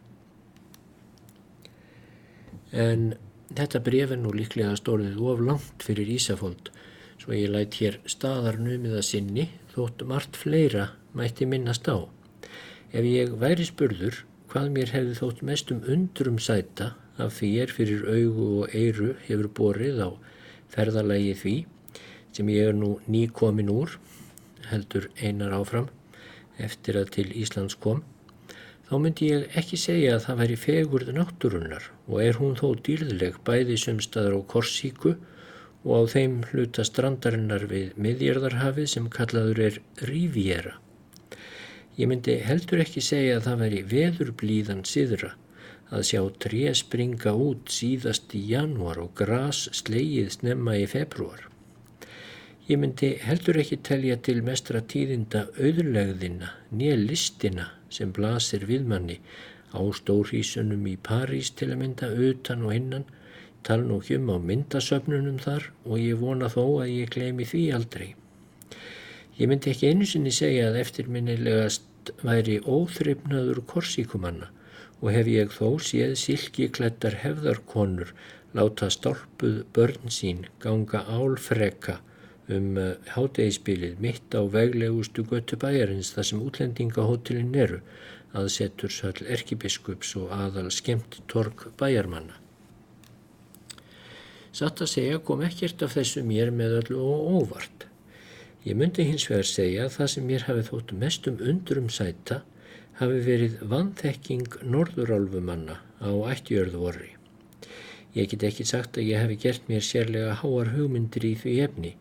En 2.71 3.13
þetta 3.55 3.79
bref 3.83 4.11
er 4.11 4.19
nú 4.19 4.33
líklega 4.35 4.75
stórið 4.79 5.21
of 5.23 5.43
langt 5.43 5.85
fyrir 5.87 6.11
Ísafold 6.17 6.71
svo 7.21 7.33
ég 7.33 7.51
læt 7.51 7.79
hér 7.79 7.99
staðar 8.07 8.59
numiða 8.61 9.01
sinni 9.03 9.47
þótt 9.73 10.03
margt 10.09 10.35
fleira 10.39 10.91
mætti 11.17 11.47
minnast 11.49 11.87
á. 11.87 12.03
Ef 12.91 13.03
ég 13.03 13.33
væri 13.39 13.65
spurður 13.67 14.21
hvað 14.57 14.71
mér 14.73 14.89
hefði 14.89 15.15
þótt 15.19 15.41
mestum 15.45 15.81
undrum 15.93 16.37
sæta 16.41 16.85
því 17.19 17.49
er 17.61 17.73
fyrir 17.77 18.05
augu 18.09 18.45
og 18.61 18.71
eiru 18.73 19.11
hefur 19.27 19.49
borið 19.59 19.99
á 20.01 20.09
ferðalagi 20.73 21.35
því 21.41 21.53
sem 22.33 22.49
ég 22.49 22.71
er 22.71 22.77
nú 22.77 22.95
nýkomin 23.05 23.69
úr, 23.69 23.93
heldur 24.71 25.05
einar 25.21 25.53
áfram 25.59 25.91
eftir 26.57 26.97
að 26.97 27.11
til 27.17 27.27
Íslands 27.37 27.77
kom, 27.85 28.01
þá 28.89 28.95
myndi 29.03 29.29
ég 29.29 29.59
ekki 29.61 29.77
segja 29.77 30.15
að 30.15 30.25
það 30.25 30.41
væri 30.41 30.57
fegurð 30.63 31.13
náttúrunnar 31.19 31.87
og 32.07 32.25
er 32.25 32.41
hún 32.41 32.57
þó 32.57 32.71
dýrðileg 32.89 33.37
bæði 33.45 33.77
sumstaðar 33.83 34.39
á 34.41 34.49
Korsíku 34.55 35.13
og 35.85 35.93
á 35.93 36.01
þeim 36.17 36.41
hluta 36.49 36.87
strandarinnar 36.87 37.69
við 37.69 37.93
miðjörðarhafið 37.93 38.89
sem 38.95 39.13
kallaður 39.19 39.65
er 39.69 39.81
Riviera. 40.09 40.79
Ég 41.97 42.05
myndi 42.05 42.35
heldur 42.45 42.83
ekki 42.83 43.01
segja 43.01 43.39
að 43.39 43.45
það 43.47 43.61
veri 43.63 43.83
veðurblíðan 43.91 44.83
siðra 44.85 45.31
að 45.89 46.03
sjá 46.09 46.19
tré 46.43 46.73
springa 46.77 47.31
út 47.33 47.71
síðast 47.73 48.35
í 48.37 48.41
janúar 48.51 48.99
og 49.01 49.13
gras 49.17 49.63
slegið 49.79 50.29
snemma 50.35 50.75
í 50.77 50.83
februar. 50.91 51.47
Ég 52.67 52.77
myndi 52.81 53.13
heldur 53.23 53.57
ekki 53.63 53.79
telja 53.89 54.17
til 54.27 54.41
mestra 54.43 54.81
tíðinda 54.93 55.45
auðlegðina, 55.55 56.51
nýja 56.69 56.99
listina 56.99 57.69
sem 57.89 58.11
blasir 58.13 58.67
viðmanni 58.67 59.17
á 59.71 59.81
stórhísunum 59.99 60.85
í 60.91 60.97
París 61.09 61.49
til 61.55 61.71
að 61.71 61.81
mynda 61.81 62.11
utan 62.29 62.65
og 62.67 62.75
innan, 62.75 63.07
tala 63.63 63.87
nú 63.87 64.01
hjum 64.03 64.29
á 64.29 64.37
myndasöfnunum 64.37 65.41
þar 65.41 65.71
og 65.87 65.97
ég 66.03 66.21
vona 66.21 66.51
þó 66.51 66.63
að 66.83 66.93
ég 66.93 67.13
gleymi 67.15 67.47
því 67.47 67.63
aldrei. 67.79 68.09
Ég 69.37 69.49
myndi 69.49 69.71
ekki 69.71 69.91
einu 69.91 70.05
sinni 70.09 70.31
segja 70.35 70.67
að 70.67 70.81
eftirminnilegast 70.83 71.86
væri 72.23 72.57
óþryfnaður 72.63 73.63
korsíkumanna 73.71 74.49
og 75.01 75.13
hef 75.13 75.29
ég 75.29 75.53
þó 75.53 75.77
séð 75.89 76.15
silkiklættar 76.21 77.19
hefðarkonur 77.23 78.13
láta 78.57 78.89
stálpuð 78.93 79.63
börn 79.75 80.13
sín 80.13 80.45
ganga 80.63 81.03
álfreka 81.05 81.99
um 82.47 82.77
eh, 82.79 82.95
hátegisbilið 83.13 83.99
mitt 84.03 84.33
á 84.33 84.41
veglegustu 84.47 85.25
götu 85.27 85.59
bæjarins 85.59 86.13
þar 86.15 86.29
sem 86.29 86.43
útlendingahótelin 86.43 87.55
eru 87.65 87.81
að 88.37 88.49
setur 88.55 88.93
söll 88.93 89.25
erkibiskups 89.35 90.15
og 90.19 90.31
aðal 90.35 90.69
skemmt 90.73 91.19
tork 91.31 91.67
bæjarmanna. 91.79 92.37
Satt 94.55 94.81
að 94.81 94.93
segja 94.93 95.19
kom 95.23 95.43
ekkert 95.45 95.83
af 95.85 95.93
þessu 95.97 96.23
mér 96.25 96.51
með 96.55 96.79
öllu 96.81 97.01
og 97.03 97.27
óvart. 97.41 97.86
Ég 98.65 98.75
myndi 98.75 99.05
hins 99.07 99.27
vegar 99.29 99.47
segja 99.47 99.85
að 99.85 99.93
það 99.97 100.09
sem 100.13 100.25
mér 100.27 100.47
hafi 100.47 100.63
þótt 100.69 100.93
mest 101.03 101.27
um 101.29 101.37
undrum 101.51 101.89
sæta 101.93 102.41
hafi 102.97 103.19
verið 103.27 103.59
vanþekking 103.73 104.57
norðurálfumanna 104.65 105.77
á 106.01 106.09
ættjörðu 106.33 106.81
orri. 106.89 107.11
Ég 108.17 108.31
get 108.31 108.47
ekki 108.47 108.65
sagt 108.65 108.97
að 108.97 109.11
ég 109.11 109.21
hef 109.21 109.41
gert 109.43 109.69
mér 109.69 109.85
sérlega 109.85 110.39
háar 110.41 110.71
hugmyndir 110.73 111.27
í 111.29 111.35
því 111.37 111.53
efni 111.67 111.93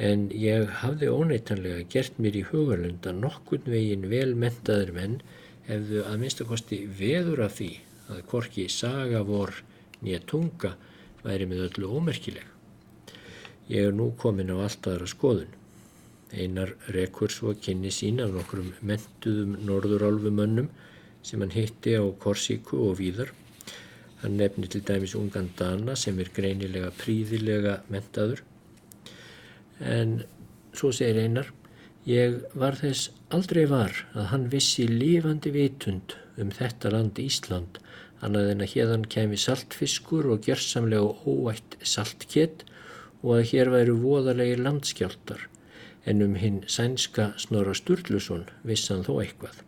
en 0.00 0.30
ég 0.32 0.70
hafði 0.80 1.10
óneitanlega 1.12 1.84
gert 1.92 2.16
mér 2.16 2.38
í 2.40 2.46
hugalunda 2.48 3.12
nokkun 3.12 3.68
vegin 3.68 4.08
vel 4.08 4.32
mentaður 4.32 4.94
menn 4.96 5.18
hefðu 5.66 6.06
að 6.08 6.18
minnstakosti 6.22 6.80
veður 7.00 7.44
af 7.44 7.58
því 7.58 7.70
að 8.10 8.24
korki 8.32 8.66
saga 8.72 9.20
vor 9.28 9.52
nýja 10.00 10.22
tunga 10.32 10.72
væri 11.20 11.46
með 11.50 11.66
öllu 11.68 11.92
ómerkileg. 11.98 12.46
Ég 13.68 13.90
er 13.90 13.94
nú 13.94 14.10
komin 14.18 14.50
á 14.50 14.56
alltaðra 14.64 15.06
skoðun. 15.10 15.59
Einar 16.30 16.76
rekur 16.94 17.32
svo 17.32 17.54
kynni 17.58 17.90
sín 17.90 18.20
af 18.22 18.30
nokkrum 18.30 18.70
mentuðum 18.86 19.56
norðurálfumönnum 19.66 20.68
sem 21.26 21.42
hann 21.42 21.54
hitti 21.54 21.96
á 21.98 22.06
Korsíku 22.22 22.78
og 22.86 23.00
víðar. 23.00 23.32
Hann 24.22 24.36
nefni 24.38 24.68
til 24.70 24.84
dæmis 24.86 25.16
ungan 25.18 25.50
Dana 25.58 25.96
sem 25.96 26.18
er 26.22 26.30
greinilega 26.36 26.92
príðilega 27.00 27.80
mentaður. 27.90 28.44
En 29.80 30.20
svo 30.76 30.92
segir 30.94 31.18
Einar, 31.24 31.50
ég 32.06 32.38
var 32.54 32.78
þess 32.78 33.10
aldrei 33.34 33.64
var 33.66 34.04
að 34.14 34.30
hann 34.32 34.48
vissi 34.54 34.86
lífandi 34.86 35.50
vitund 35.56 36.14
um 36.40 36.54
þetta 36.54 36.94
land 36.94 37.18
Ísland, 37.18 37.80
annað 38.22 38.54
en 38.54 38.64
að 38.64 38.74
hérðan 38.76 39.08
kemi 39.10 39.38
saltfiskur 39.40 40.30
og 40.30 40.44
gerðsamlega 40.46 41.10
óætt 41.26 41.80
saltkett 41.82 42.68
og 43.24 43.40
að 43.40 43.48
hér 43.50 43.72
væru 43.74 43.96
voðalegi 44.04 44.60
landskjáltar 44.60 45.49
en 46.06 46.22
um 46.22 46.34
hinn 46.34 46.62
sænska 46.66 47.32
Snorra 47.36 47.74
Sturluson 47.74 48.46
vissan 48.64 49.04
þó 49.04 49.18
eitthvað. 49.20 49.60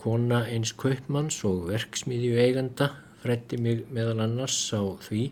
Kona 0.00 0.44
eins 0.46 0.72
kaupmanns 0.78 1.40
og 1.48 1.66
verksmiðju 1.70 2.38
eiganda 2.38 2.92
frætti 3.24 3.58
mig 3.58 3.82
meðal 3.90 4.22
annars 4.22 4.58
á 4.70 4.82
því 5.02 5.24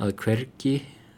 að 0.00 0.14
hvergi 0.22 0.74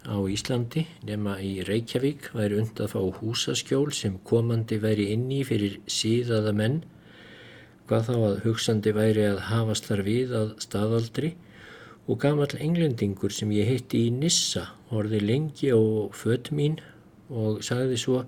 á 0.07 0.19
Íslandi 0.31 0.85
nema 1.07 1.37
í 1.43 1.61
Reykjavík 1.67 2.31
væri 2.35 2.59
und 2.63 2.81
að 2.83 2.93
fá 2.95 3.01
húsaskjól 3.21 3.93
sem 3.95 4.19
komandi 4.27 4.79
væri 4.83 5.11
inni 5.15 5.43
fyrir 5.47 5.79
síðaða 5.91 6.53
menn, 6.59 6.81
hvað 7.87 8.11
þá 8.11 8.15
að 8.17 8.39
hugsandi 8.45 8.95
væri 8.95 9.27
að 9.31 9.43
hafast 9.51 9.87
þar 9.91 10.03
við 10.07 10.35
að 10.41 10.55
staðaldri 10.63 11.33
og 12.07 12.21
gamall 12.23 12.55
englendingur 12.63 13.35
sem 13.35 13.51
ég 13.55 13.67
heitti 13.71 14.05
í 14.07 14.13
Nissa 14.15 14.69
horfi 14.93 15.21
lengi 15.23 15.73
á 15.75 15.81
fött 16.15 16.53
mín 16.55 16.79
og 17.31 17.65
sagði 17.67 17.99
svo 17.99 18.21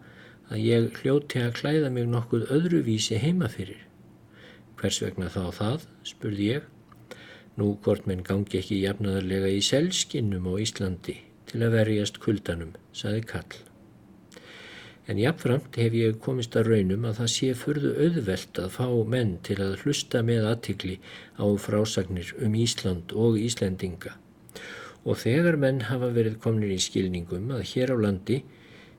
að 0.51 0.65
ég 0.65 0.89
hljóti 1.03 1.45
að 1.45 1.55
klæða 1.61 1.93
mig 1.95 2.09
nokkuð 2.11 2.49
öðruvísi 2.55 3.21
heima 3.23 3.51
fyrir. 3.53 3.85
Hvers 4.79 5.01
vegna 5.05 5.31
þá 5.31 5.43
það, 5.55 5.87
spurði 6.07 6.51
ég. 6.57 6.67
Nú 7.59 7.73
hvort 7.85 8.07
menn 8.07 8.27
gangi 8.27 8.61
ekki 8.61 8.83
jafnaðarlega 8.83 9.51
í 9.55 9.63
selskinnum 9.63 10.51
á 10.51 10.55
Íslandi 10.63 11.19
til 11.51 11.65
að 11.65 11.81
verjast 11.81 12.23
kuldanum, 12.23 12.77
sagði 12.95 13.27
Kall 13.31 13.68
en 15.09 15.21
jáfnframt 15.21 15.77
hef 15.81 15.95
ég 15.97 16.19
komist 16.25 16.57
að 16.59 16.73
raunum 16.73 17.07
að 17.09 17.21
það 17.23 17.31
sé 17.35 17.53
furðu 17.57 17.93
auðvelt 18.05 18.59
að 18.61 18.75
fá 18.77 18.89
menn 19.15 19.37
til 19.47 19.57
að 19.65 19.79
hlusta 19.83 20.21
með 20.27 20.49
aðtikli 20.51 20.99
á 21.41 21.47
frásagnir 21.65 22.35
um 22.45 22.57
Ísland 22.59 23.15
og 23.17 23.39
Íslendinga. 23.41 24.13
Og 25.09 25.17
þegar 25.23 25.57
menn 25.57 25.87
hafa 25.89 26.11
verið 26.13 26.37
kominir 26.45 26.75
í 26.75 26.83
skilningum 26.83 27.49
að 27.57 27.65
hér 27.71 27.95
á 27.95 27.97
landi 28.05 28.43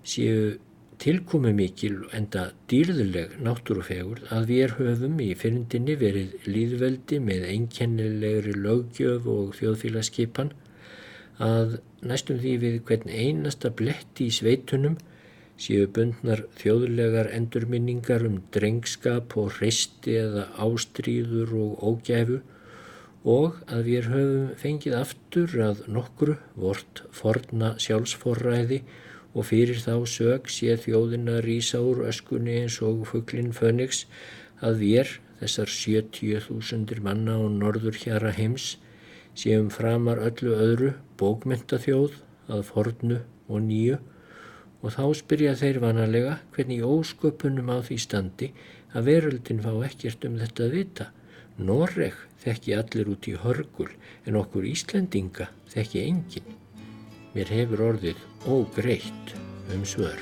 séu 0.02 0.58
tilkomi 1.00 1.52
mikil 1.56 2.02
enda 2.16 2.50
dýrðuleg 2.72 3.38
náttúrufegur 3.46 4.24
að 4.36 4.50
við 4.50 4.74
höfum 4.80 5.22
í 5.24 5.30
fyrndinni 5.40 5.96
verið 6.00 6.34
líðveldi 6.50 7.22
með 7.24 7.46
einkennilegri 7.54 8.56
lögjöf 8.58 9.30
og 9.32 9.54
þjóðfélagskipan 9.60 10.52
að 11.40 11.78
næstum 12.04 12.42
því 12.42 12.56
við 12.66 12.76
hvern 12.90 13.14
einasta 13.14 13.72
bletti 13.72 14.28
í 14.28 14.36
sveitunum 14.36 14.98
séu 15.60 15.90
bundnar 15.96 16.46
þjóðlegar 16.62 17.30
endurminningar 17.36 18.24
um 18.30 18.40
drengskap 18.56 19.36
og 19.42 19.58
hristi 19.58 20.16
eða 20.22 20.46
ástríður 20.64 21.52
og 21.60 21.84
ógæfu 21.92 22.40
og 23.28 23.58
að 23.68 23.90
við 23.90 24.10
höfum 24.14 24.50
fengið 24.62 24.96
aftur 25.02 25.56
að 25.66 25.82
nokkru 25.92 26.38
vort 26.56 27.04
forna 27.12 27.74
sjálfsforræði 27.84 28.80
og 29.34 29.46
fyrir 29.50 29.82
þá 29.84 30.08
sög 30.10 30.48
sé 30.50 30.78
þjóðina 30.80 31.40
rýsa 31.46 31.82
úr 31.84 32.06
öskunni 32.10 32.62
eins 32.62 32.80
og 32.82 33.04
fugglinn 33.10 33.52
Fönix 33.54 34.06
að 34.64 34.80
við, 34.84 35.12
þessar 35.40 35.72
70.000 35.72 37.04
manna 37.04 37.36
á 37.36 37.44
norður 37.52 38.00
hjara 38.00 38.32
heims, 38.36 38.78
séum 39.36 39.70
framar 39.72 40.24
öllu 40.24 40.56
öðru 40.56 40.94
bókmyndaþjóð 41.20 42.18
að 42.50 42.64
fornu 42.72 43.20
og 43.48 43.62
nýju 43.68 44.00
og 44.80 44.94
þá 44.96 45.04
spyrja 45.20 45.56
þeir 45.60 45.80
vanalega 45.84 46.38
hvernig 46.56 46.84
ósköpunum 46.88 47.72
á 47.74 47.78
því 47.84 47.98
standi 48.00 48.52
að 48.96 49.10
veröldin 49.12 49.64
fá 49.64 49.72
ekkert 49.88 50.26
um 50.28 50.38
þetta 50.40 50.68
að 50.68 50.76
vita. 50.78 51.10
Norreg 51.60 52.16
þekki 52.40 52.76
allir 52.78 53.12
út 53.12 53.28
í 53.28 53.36
hörgul 53.36 53.90
en 54.26 54.40
okkur 54.40 54.68
Íslendinga 54.70 55.50
þekki 55.74 56.06
engin. 56.08 56.54
Mér 57.36 57.52
hefur 57.52 57.84
orðið 57.92 58.24
ógreitt 58.48 59.36
um 59.76 59.84
svör. 59.86 60.22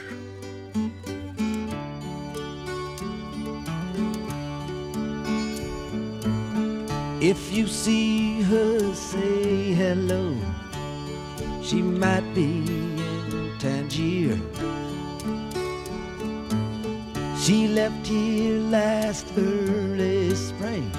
If 7.20 7.52
you 7.52 7.68
see 7.68 8.42
her 8.44 8.94
say 8.94 9.74
hello 9.74 10.36
She 11.64 11.82
might 11.82 12.24
be 12.34 12.97
Tangier. 13.68 14.40
She 17.44 17.68
left 17.68 18.08
here 18.08 18.60
last 18.60 19.26
early 19.38 20.34
spring, 20.36 20.90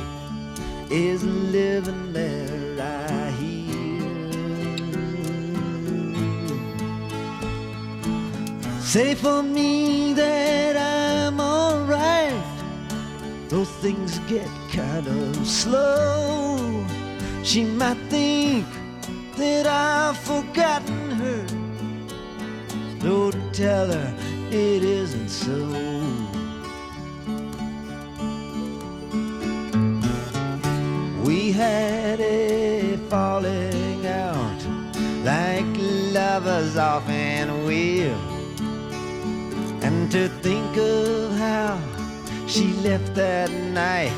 is 0.90 1.24
living 1.24 2.12
there, 2.12 2.76
I 2.78 3.31
hear. 3.40 3.88
Say 8.83 9.14
for 9.14 9.42
me 9.42 10.12
that 10.12 10.76
I'm 10.76 11.40
alright, 11.40 12.44
though 13.48 13.64
things 13.64 14.18
get 14.35 14.50
kind 14.70 15.07
of 15.07 15.46
slow. 15.46 16.85
She 17.42 17.64
might 17.64 18.00
think 18.11 18.66
that 19.38 19.66
I've 19.66 20.18
forgotten 20.18 20.97
no, 23.08 23.30
to 23.30 23.40
tell 23.52 23.90
her 23.90 24.14
it 24.50 24.82
isn't 24.84 25.30
so. 25.30 25.58
We 31.26 31.52
had 31.52 32.20
a 32.20 32.98
falling 33.08 34.06
out 34.06 34.60
like 35.24 35.70
lovers 36.18 36.76
often 36.76 37.64
will. 37.64 38.20
And 39.86 40.10
to 40.12 40.28
think 40.46 40.76
of 40.76 41.32
how 41.38 41.80
she 42.46 42.66
left 42.88 43.14
that 43.14 43.50
night, 43.84 44.12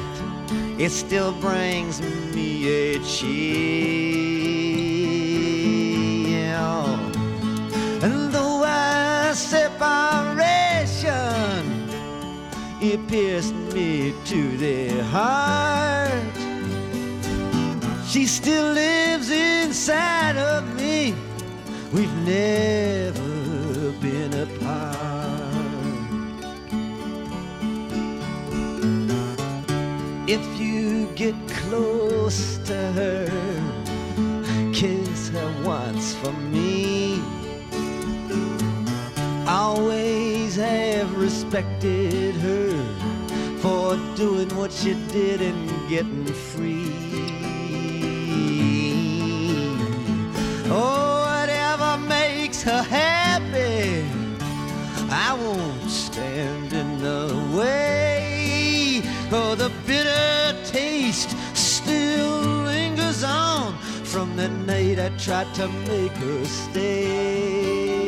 it 0.85 0.91
still 0.91 1.33
brings 1.47 2.01
me 2.35 2.51
a 2.69 2.99
chill. 3.05 4.40
separation. 9.41 11.11
It 12.83 13.07
pierced 13.09 13.55
me 13.75 14.15
to 14.27 14.57
the 14.57 15.05
heart. 15.05 16.11
She 18.07 18.27
still 18.27 18.73
lives 18.73 19.31
inside 19.31 20.37
of 20.37 20.65
me. 20.77 21.15
We've 21.93 22.17
never 22.27 23.93
been 24.01 24.33
apart. 24.47 25.41
If 30.27 30.45
you 30.61 31.09
get 31.17 31.35
close 31.49 32.59
to 32.69 32.77
her, 32.99 33.27
kiss 34.73 35.29
her 35.31 35.53
once 35.65 36.15
for 36.15 36.33
me. 36.33 36.70
Respected 41.53 42.37
her 42.37 43.59
for 43.59 43.97
doing 44.15 44.49
what 44.57 44.71
she 44.71 44.95
did 45.11 45.43
and 45.43 45.89
getting 45.89 46.25
free. 46.27 46.93
Oh, 50.71 51.27
whatever 51.27 51.99
makes 52.07 52.63
her 52.63 52.83
happy, 52.83 54.05
I 55.11 55.35
won't 55.35 55.91
stand 55.91 56.73
in 56.73 56.99
the 57.01 57.35
way. 57.59 59.03
Oh, 59.33 59.57
the 59.57 59.73
bitter 59.89 60.57
taste 60.71 61.35
still 61.57 62.63
lingers 62.63 63.25
on 63.25 63.77
from 64.05 64.37
the 64.37 64.49
night 64.49 65.01
I 65.01 65.09
tried 65.19 65.53
to 65.55 65.67
make 65.67 66.13
her 66.13 66.45
stay. 66.45 68.00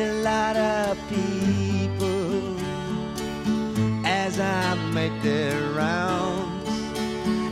A 0.00 0.12
lot 0.22 0.56
of 0.56 0.98
people 1.08 2.56
as 4.04 4.38
I 4.38 4.74
make 4.92 5.22
their 5.22 5.58
rounds, 5.70 6.68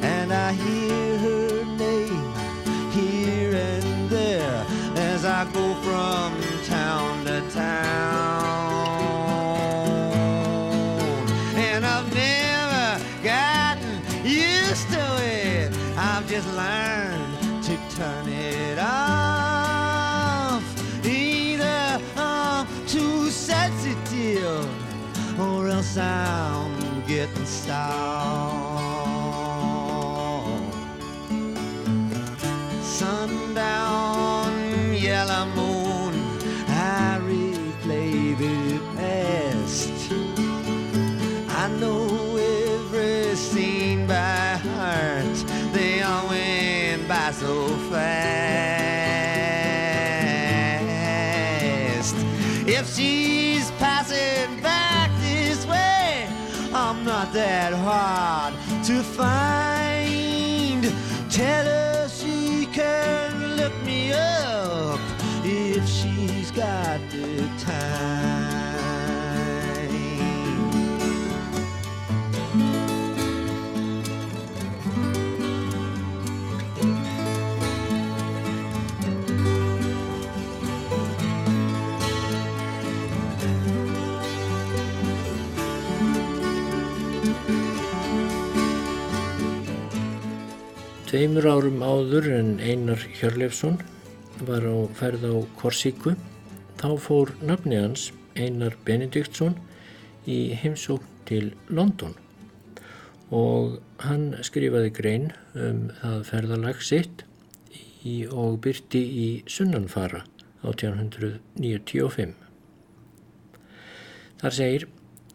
and 0.02 0.32
I 0.32 0.52
hear 0.52 1.18
her 1.18 1.64
name 1.78 2.32
here 2.92 3.54
and 3.54 4.10
there 4.10 4.66
as 4.96 5.24
I 5.24 5.44
go 5.52 5.74
from 5.86 6.34
town 6.64 7.24
to 7.24 7.40
town. 7.50 8.44
And 11.56 11.86
I've 11.86 12.12
never 12.14 13.04
gotten 13.22 14.02
used 14.24 14.88
to 14.90 15.04
it. 15.22 15.72
I've 15.96 16.28
just 16.28 16.48
learned 16.54 17.62
to 17.64 17.78
turn 17.96 18.28
it 18.28 18.33
or 25.96 26.02
I'm 26.02 27.06
getting 27.06 27.46
stalled. 27.46 27.84
Sundown, 32.82 34.52
yellow 34.94 35.46
moon, 35.54 36.14
I 36.68 37.20
replay 37.22 38.36
the 38.38 38.80
past. 38.96 39.92
I 41.50 41.68
know 41.80 42.36
every 42.36 43.36
scene 43.36 44.06
by 44.06 44.56
heart. 44.56 45.44
They 45.72 46.02
all 46.02 46.28
went 46.28 47.08
by 47.08 47.30
so 47.32 47.68
fast. 47.90 48.54
If 52.66 52.88
she's 52.94 53.33
not 57.24 57.32
that 57.32 57.72
hard 57.72 58.54
to 58.84 59.02
find. 59.02 60.82
Tell 61.30 61.64
her 61.64 62.08
she 62.08 62.66
can 62.66 63.56
look 63.56 63.72
me 63.84 64.12
up 64.12 65.00
if 65.42 65.88
she's 65.88 66.50
got 66.50 67.00
the 67.10 67.48
time. 67.64 68.33
Tveimur 91.14 91.46
árum 91.46 91.76
áður 91.78 92.24
en 92.34 92.48
Einar 92.58 92.98
Hjörleifsson 93.14 93.76
var 94.48 94.64
á 94.66 94.74
ferð 94.98 95.22
á 95.30 95.46
Korsíku 95.60 96.16
þá 96.80 96.88
fór 96.98 97.30
nafni 97.38 97.76
hans 97.78 98.08
Einar 98.34 98.74
Benediktsson 98.82 99.54
í 100.26 100.58
heimsókn 100.58 101.20
til 101.28 101.52
London 101.70 102.16
og 103.30 103.76
hann 104.02 104.24
skrifaði 104.42 104.90
grein 104.96 105.28
um 105.54 105.84
það 106.00 106.24
ferðalag 106.32 106.82
sitt 106.82 107.22
í, 108.02 108.26
og 108.26 108.58
byrti 108.66 109.04
í 109.04 109.28
Sunnanfara 109.46 110.24
1895. 110.66 112.34
Þar 114.42 114.58
segir 114.58 114.88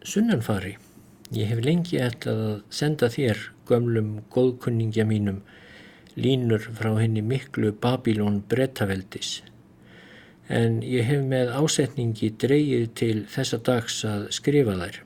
Sunnanfari, 0.03 0.75
ég 1.39 1.55
hef 1.55 1.63
lengi 1.63 2.03
ætlað 2.03 2.43
að 2.49 2.59
senda 2.81 3.07
þér 3.15 3.47
gömlum 3.71 4.17
góðkunningja 4.35 5.07
mínum 5.07 5.39
línur 6.17 6.63
frá 6.77 6.93
henni 6.97 7.21
miklu 7.21 7.71
Babylon 7.81 8.41
brettaveldis. 8.49 9.41
En 10.49 10.79
ég 10.81 11.05
hef 11.05 11.21
með 11.29 11.51
ásetningi 11.53 12.31
dreyið 12.41 12.87
til 12.97 13.17
þessa 13.29 13.59
dags 13.65 13.99
að 14.07 14.29
skrifa 14.33 14.77
þær. 14.79 14.97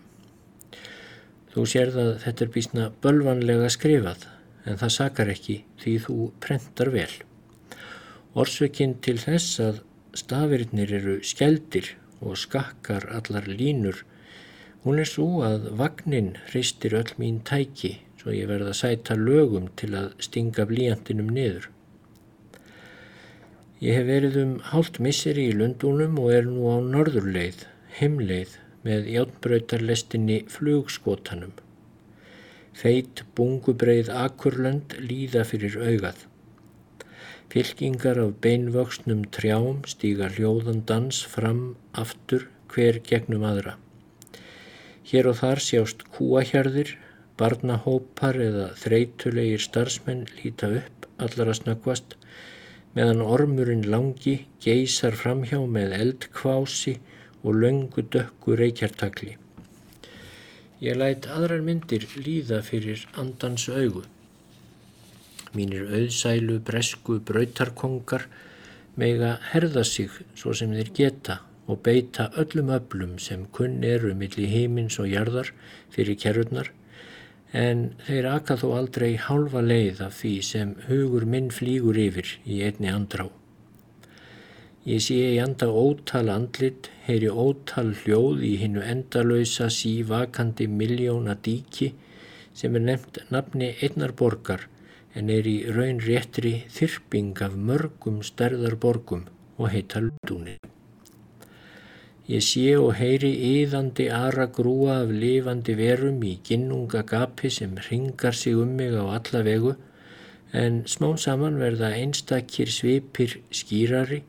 Þú 1.54 1.66
sérð 1.70 1.97
að 2.01 2.14
þetta 2.24 2.45
er 2.45 2.54
bísna 2.54 2.86
bölvanlega 3.04 3.68
skrifað, 3.74 4.24
en 4.66 4.80
það 4.80 4.95
sakar 4.95 5.34
ekki 5.34 5.58
því 5.84 5.97
þú 6.06 6.18
prentar 6.41 6.93
vel. 6.95 7.12
Orsvekinn 8.34 8.95
til 9.06 9.20
þess 9.22 9.60
að 9.62 9.84
stafirinnir 10.18 10.95
eru 10.97 11.20
skjeldir 11.26 11.91
og 12.24 12.39
skakkar 12.39 13.10
allar 13.14 13.45
línur, 13.49 13.99
hún 14.84 15.01
er 15.04 15.10
svo 15.10 15.43
að 15.45 15.70
vagnin 15.78 16.34
hristir 16.47 16.95
öll 16.97 17.14
mín 17.20 17.43
tæki 17.45 17.97
svo 18.24 18.32
ég 18.32 18.47
verða 18.47 18.71
að 18.71 18.80
sæta 18.80 19.17
lögum 19.19 19.65
til 19.76 19.89
að 19.99 20.13
stinga 20.24 20.63
blíjantinum 20.69 21.28
niður. 21.36 21.65
Ég 23.84 23.97
hef 23.99 24.05
verið 24.07 24.38
um 24.39 24.51
hálft 24.69 25.01
misseri 25.03 25.49
í 25.49 25.55
Lundúnum 25.59 26.15
og 26.24 26.30
er 26.32 26.47
nú 26.47 26.69
á 26.71 26.80
norðurleið, 26.80 27.65
heimleið, 27.99 28.55
með 28.88 29.09
játnbröytarlestinni 29.11 30.38
flugskotanum. 30.51 31.51
Feit 32.71 33.26
bungubreið 33.36 34.07
akurlönd 34.15 34.95
líða 35.03 35.43
fyrir 35.47 35.76
augað. 35.84 36.24
Fylkingar 37.51 38.24
af 38.24 38.38
beinvöxnum 38.43 39.28
trjám 39.36 39.84
stíga 39.91 40.32
hljóðan 40.32 40.86
dans 40.88 41.19
fram 41.36 41.76
aftur 41.91 42.47
hver 42.71 43.03
gegnum 43.03 43.43
aðra. 43.51 43.76
Hér 45.11 45.28
og 45.30 45.41
þar 45.43 45.59
sjást 45.61 46.07
kúahjarðir, 46.15 46.95
barnahópar 47.39 48.38
eða 48.47 48.67
þreytulegir 48.79 49.61
starfsmenn 49.63 50.27
líta 50.39 50.69
upp 50.79 51.07
allar 51.23 51.51
að 51.53 51.59
snöggvast 51.61 52.17
meðan 52.93 53.23
ormurinn 53.25 53.88
langi 53.89 54.36
geysar 54.63 55.17
framhjá 55.17 55.61
með 55.77 55.95
eldkvási 55.97 56.97
og 57.43 57.57
löngu 57.63 58.03
dökku 58.13 58.57
reykjartakli. 58.59 59.38
Ég 60.84 60.99
læt 60.99 61.25
aðrar 61.31 61.63
myndir 61.65 62.05
líða 62.19 62.59
fyrir 62.65 63.05
andans 63.19 63.65
augu. 63.71 64.03
Mínir 65.57 65.88
auðsælu 65.89 66.59
bresku 66.65 67.19
brautarkongar 67.27 68.27
mega 68.99 69.38
herða 69.51 69.84
sig 69.88 70.11
svo 70.36 70.53
sem 70.53 70.73
þeir 70.75 70.93
geta 70.99 71.39
og 71.67 71.81
beita 71.86 72.29
öllum 72.38 72.71
öflum 72.77 73.17
sem 73.25 73.45
kunn 73.57 73.84
eru 73.88 74.13
millir 74.17 74.51
heimins 74.51 74.99
og 74.99 75.09
jarðar 75.09 75.53
fyrir 75.93 76.19
kerurnar 76.19 76.71
en 77.54 77.86
þeir 78.08 78.28
aka 78.32 78.58
þó 78.58 78.68
aldrei 78.80 79.14
hálfa 79.22 79.62
leið 79.62 80.01
af 80.08 80.18
því 80.20 80.34
sem 80.49 80.74
hugur 80.88 81.26
minn 81.30 81.51
flýgur 81.54 81.99
yfir 82.01 82.36
í 82.49 82.64
einni 82.66 82.89
andrá. 82.89 83.28
Ég 84.84 84.99
sé 85.06 85.16
í 85.36 85.38
anda 85.39 85.70
ótal 85.70 86.28
andlit, 86.34 86.89
heyri 87.06 87.30
ótal 87.30 87.93
hljóð 88.01 88.41
í 88.43 88.56
hinnu 88.60 88.82
endalösa 88.84 89.70
sívakandi 89.72 90.68
miljóna 90.68 91.38
díki 91.39 91.93
sem 92.58 92.76
er 92.76 92.84
nefnt 92.89 93.22
nafni 93.32 93.72
einnar 93.86 94.12
borgar 94.18 94.68
en 95.16 95.30
er 95.30 95.47
í 95.47 95.58
raun 95.78 96.01
réttri 96.04 96.56
þyrping 96.74 97.39
af 97.45 97.56
mörgum 97.56 98.22
stærðar 98.26 98.76
borgum 98.76 99.28
og 99.56 99.70
heita 99.72 100.01
Lundúni. 100.01 100.58
Ég 102.34 102.41
sé 102.41 102.69
og 102.81 102.95
heyri 102.97 103.29
yðandi 103.45 104.07
ara 104.09 104.47
grúa 104.57 104.93
af 105.03 105.11
lifandi 105.23 105.73
verum 105.77 106.23
í 106.25 106.31
ginnunga 106.47 107.03
gapi 107.11 107.51
sem 107.53 107.75
ringar 107.88 108.34
sig 108.34 108.55
um 108.57 108.71
mig 108.79 108.95
á 108.97 109.05
alla 109.17 109.41
vegu, 109.45 109.73
en 110.63 110.81
smám 110.93 111.19
saman 111.25 111.59
verða 111.61 111.91
einstakir 111.99 112.73
svipir 112.73 113.38
skýrari, 113.59 114.23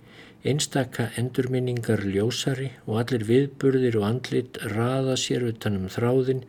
einstaka 0.45 1.09
endurminningar 1.23 2.05
ljósari 2.05 2.71
og 2.85 3.01
allir 3.07 3.25
viðburðir 3.31 3.97
og 4.03 4.09
andlit 4.11 4.61
raða 4.77 5.17
sér 5.25 5.49
utanum 5.55 5.89
þráðin 5.97 6.45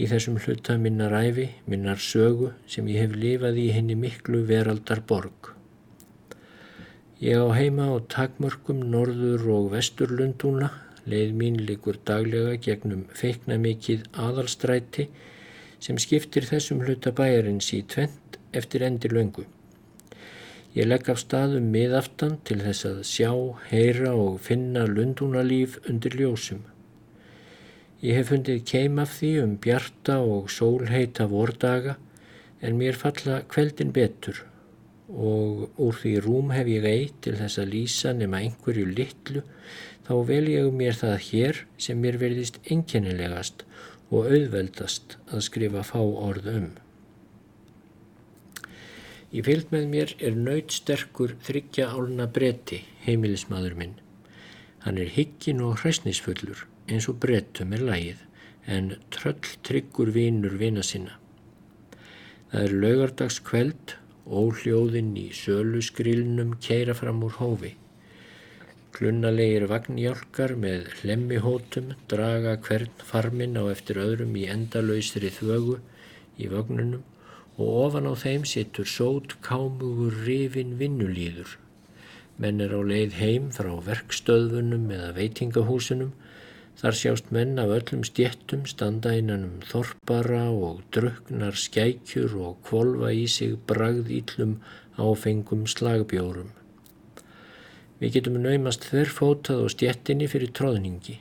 í 0.00 0.08
þessum 0.08 0.40
hluta 0.40 0.80
minnar 0.80 1.12
æfi, 1.20 1.50
minnar 1.68 2.00
sögu 2.00 2.54
sem 2.66 2.88
ég 2.88 3.04
hef 3.04 3.20
lifað 3.20 3.64
í 3.68 3.70
henni 3.76 4.00
miklu 4.00 4.46
veraldar 4.48 5.04
borg. 5.04 5.59
Ég 7.20 7.36
á 7.36 7.52
heima 7.52 7.84
á 7.92 8.00
takmörkum 8.08 8.78
norður 8.92 9.42
og 9.52 9.64
vesturlundúna, 9.74 10.70
leið 11.04 11.34
mín 11.36 11.58
likur 11.68 11.98
daglega 12.08 12.54
gegnum 12.64 13.02
feikna 13.12 13.58
mikið 13.60 14.06
aðalstræti 14.24 15.04
sem 15.84 16.00
skiptir 16.00 16.48
þessum 16.48 16.80
hluta 16.80 17.12
bæjarins 17.12 17.68
í 17.76 17.82
tvent 17.92 18.40
eftir 18.56 18.86
endir 18.88 19.12
löngu. 19.12 19.44
Ég 20.72 20.88
legg 20.88 21.12
af 21.12 21.20
staðum 21.20 21.68
miðaftan 21.76 22.38
til 22.48 22.62
þess 22.64 22.88
að 22.88 23.04
sjá, 23.12 23.30
heyra 23.68 24.16
og 24.16 24.40
finna 24.40 24.88
lundúnalíf 24.88 25.76
undir 25.92 26.16
ljósum. 26.16 26.64
Ég 28.00 28.16
hef 28.16 28.32
fundið 28.32 28.64
keim 28.64 28.96
af 29.02 29.18
því 29.18 29.34
um 29.44 29.58
bjarta 29.60 30.22
og 30.24 30.48
sólheita 30.48 31.28
vordaga 31.28 31.98
en 32.64 32.80
mér 32.80 32.96
falla 32.96 33.42
kveldin 33.44 33.92
betur 33.92 34.46
og 35.10 35.80
úr 35.80 35.96
því 36.00 36.12
rúm 36.24 36.52
hef 36.54 36.68
ég 36.70 36.86
ei 36.86 37.08
til 37.24 37.36
þess 37.38 37.58
að 37.62 37.72
lýsa 37.74 38.12
nema 38.16 38.42
einhverju 38.44 38.86
litlu 38.90 39.42
þá 40.06 40.12
vel 40.26 40.44
ég 40.50 40.70
mér 40.74 40.96
það 40.98 41.16
hér 41.30 41.64
sem 41.78 41.98
mér 42.02 42.20
verðist 42.20 42.60
einkennilegast 42.70 43.64
og 44.10 44.30
auðveldast 44.30 45.16
að 45.30 45.44
skrifa 45.46 45.82
fá 45.86 46.00
orð 46.02 46.48
um. 46.52 46.70
Í 49.30 49.42
fylg 49.46 49.70
með 49.70 49.84
mér 49.92 50.14
er 50.18 50.34
nautsterkur 50.34 51.36
þryggja 51.46 51.92
álna 51.94 52.26
bretti, 52.26 52.80
heimilismadur 53.04 53.76
minn. 53.78 53.94
Hann 54.82 54.98
er 54.98 55.12
higgin 55.14 55.62
og 55.62 55.84
hræsnisfullur 55.84 56.64
eins 56.90 57.06
og 57.10 57.20
brettum 57.22 57.76
er 57.76 57.84
lægið 57.86 58.26
en 58.66 58.94
tröll 59.14 59.54
tryggur 59.66 60.10
vínur 60.14 60.56
vina 60.58 60.82
sinna. 60.82 61.14
Það 62.50 62.66
er 62.66 62.76
laugardags 62.82 63.38
kveld 63.46 63.94
Óhljóðinn 64.30 65.14
í 65.18 65.28
sölu 65.34 65.80
skrilnum 65.82 66.52
keira 66.62 66.94
fram 66.94 67.24
úr 67.26 67.34
hófi. 67.40 67.72
Klunnalegir 68.94 69.64
vagnjálkar 69.70 70.54
með 70.64 70.86
hlemmihótum 71.00 71.94
draga 72.12 72.52
hvern 72.66 73.02
farminn 73.10 73.58
á 73.58 73.66
eftir 73.72 73.98
öðrum 73.98 74.36
í 74.38 74.44
endalausri 74.54 75.32
þvögu 75.34 75.80
í 76.38 76.46
vagnunum 76.52 77.02
og 77.56 77.72
ofan 77.86 78.06
á 78.06 78.14
þeim 78.22 78.46
sittur 78.46 78.86
sót 78.86 79.34
kámugur 79.46 80.14
rifin 80.28 80.76
vinnulíður. 80.78 81.56
Menn 82.38 82.62
er 82.62 82.70
á 82.70 82.80
leið 82.86 83.18
heim 83.18 83.50
frá 83.56 83.72
verkstöðunum 83.90 84.86
eða 84.94 85.10
veitingahúsunum 85.18 86.14
Þar 86.80 86.96
sjást 86.96 87.26
menn 87.36 87.58
af 87.60 87.70
öllum 87.74 88.04
stjettum 88.08 88.62
standa 88.70 89.10
innan 89.12 89.42
um 89.44 89.56
þorpara 89.68 90.46
og 90.48 90.78
druknar 90.96 91.58
skækjur 91.62 92.36
og 92.40 92.54
kvolva 92.64 93.10
í 93.12 93.26
sig 93.28 93.58
bragð 93.68 94.08
íllum 94.18 94.54
áfengum 94.96 95.66
slagbjórum. 95.68 96.54
Við 98.00 98.14
getum 98.14 98.38
naumast 98.40 98.86
þverfótað 98.88 99.60
á 99.60 99.66
stjettinni 99.74 100.28
fyrir 100.32 100.54
tróðningi. 100.56 101.18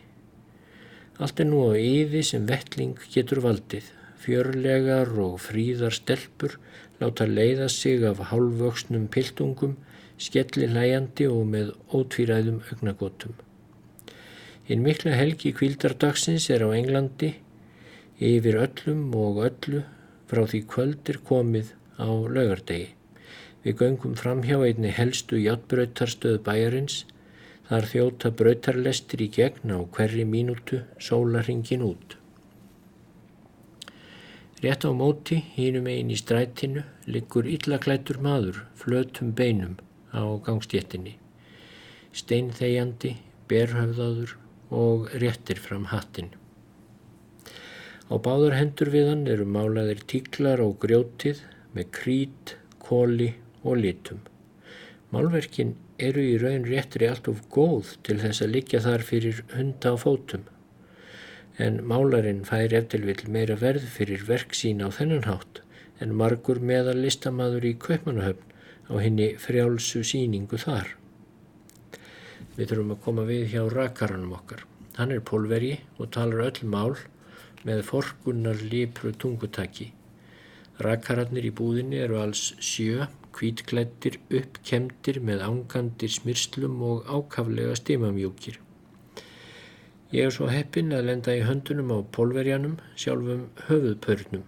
Allt 1.19 1.43
er 1.43 1.49
nú 1.51 1.65
á 1.67 1.75
yði 1.75 2.23
sem 2.29 2.47
vettling 2.47 2.95
getur 3.11 3.43
valdið. 3.43 3.91
Fjörlegar 4.23 5.11
og 5.25 5.35
fríðar 5.43 5.91
stelpur 5.95 6.55
láta 7.03 7.27
leiða 7.27 7.67
sig 7.67 8.07
af 8.07 8.23
hálfvöksnum 8.31 9.11
piltungum, 9.11 9.75
skelli 10.15 10.71
hlæjandi 10.71 11.27
og 11.27 11.45
með 11.51 11.75
ótvíræðum 11.91 12.63
augnagotum. 12.71 13.35
Hinn 14.69 14.83
mikla 14.85 15.15
helgi 15.17 15.49
kvildardagsins 15.57 16.43
er 16.53 16.61
á 16.61 16.69
Englandi 16.77 17.31
yfir 18.21 18.59
öllum 18.61 19.07
og 19.17 19.39
öllu 19.47 19.79
frá 20.29 20.43
því 20.51 20.59
kvöldir 20.69 21.17
komið 21.25 21.71
á 21.97 22.05
laugardegi. 22.05 22.91
Við 23.63 23.79
göngum 23.79 24.13
fram 24.19 24.43
hjá 24.45 24.59
einni 24.61 24.91
helstu 24.93 25.39
hjáttbröytarstöð 25.41 26.37
bæjarins, 26.45 26.99
þar 27.65 27.87
þjóta 27.89 28.29
bröytarlestir 28.41 29.23
í 29.25 29.27
gegn 29.39 29.73
á 29.73 29.79
hverri 29.95 30.25
mínútu 30.35 30.83
sólaringin 31.01 31.85
út. 31.87 32.13
Rétt 34.61 34.85
á 34.85 34.93
móti, 34.93 35.39
hínum 35.55 35.89
einn 35.89 36.11
í 36.13 36.19
strætinu, 36.19 36.83
liggur 37.07 37.49
illaklættur 37.49 38.21
maður, 38.21 38.61
flötum 38.77 39.33
beinum 39.33 39.79
á 40.13 40.21
gangstjettinni. 40.45 41.15
Steinþegjandi, 42.13 43.15
berhöfðaður, 43.49 44.35
og 44.69 45.09
réttir 45.21 45.59
fram 45.61 45.89
hattin. 45.93 46.29
Á 48.09 48.15
báðar 48.17 48.55
hendur 48.57 48.89
við 48.93 49.11
hann 49.11 49.27
eru 49.29 49.45
málaðir 49.45 50.01
tíklar 50.09 50.61
og 50.63 50.79
grjótið 50.81 51.43
með 51.75 51.91
krít, 51.93 52.55
kóli 52.81 53.33
og 53.61 53.81
litum. 53.83 54.23
Málverkin 55.13 55.75
eru 55.99 56.23
í 56.23 56.37
raun 56.41 56.65
réttri 56.65 57.09
allt 57.09 57.27
of 57.29 57.41
góð 57.53 57.95
til 58.07 58.17
þess 58.21 58.43
að 58.45 58.53
liggja 58.55 58.81
þar 58.85 59.05
fyrir 59.05 59.43
hunda 59.53 59.93
á 59.93 59.95
fótum. 60.01 60.45
En 61.59 61.81
málarinn 61.85 62.45
fær 62.47 62.73
eftir 62.77 63.03
vil 63.05 63.19
meira 63.27 63.57
verð 63.59 63.85
fyrir 63.97 64.23
verk 64.25 64.55
sín 64.57 64.85
á 64.85 64.89
þennan 64.93 65.27
hátt 65.27 65.61
en 65.99 66.15
margur 66.15 66.61
meðal 66.63 66.97
listamaður 67.03 67.67
í 67.67 67.73
Kaupmannahöfn 67.83 68.55
á 68.89 68.93
henni 69.03 69.33
frjálsu 69.37 70.05
síningu 70.07 70.57
þar. 70.61 70.98
Við 72.59 72.73
þurfum 72.73 72.89
að 72.91 73.03
koma 73.05 73.23
við 73.23 73.43
hjá 73.53 73.61
rakaranum 73.71 74.33
okkar. 74.35 74.65
Hann 74.97 75.13
er 75.15 75.21
pólveri 75.23 75.69
og 75.95 76.09
talar 76.11 76.41
öll 76.49 76.65
mál 76.67 76.97
með 77.63 77.85
forkunnar 77.87 78.59
lipru 78.71 79.13
tungutaki. 79.15 79.85
Rakararnir 80.83 81.45
í 81.47 81.53
búðinni 81.55 82.01
eru 82.03 82.17
alls 82.19 82.41
sjö, 82.59 83.05
kvítklættir, 83.37 84.17
uppkemdir 84.41 85.21
með 85.23 85.43
ángandir 85.45 86.11
smyrslum 86.11 86.81
og 86.83 87.07
ákaflega 87.07 87.77
stimamjúkir. 87.79 88.57
Ég 90.11 90.27
er 90.27 90.35
svo 90.35 90.49
heppin 90.51 90.91
að 90.97 91.07
lenda 91.11 91.35
í 91.39 91.45
höndunum 91.47 91.93
á 91.95 91.99
pólverjanum, 92.11 92.73
sjálfum 92.99 93.45
höfuðpörnum. 93.69 94.43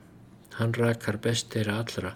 Hann 0.58 0.76
rakar 0.76 1.22
best 1.24 1.48
þeirra 1.56 1.78
allra 1.86 2.12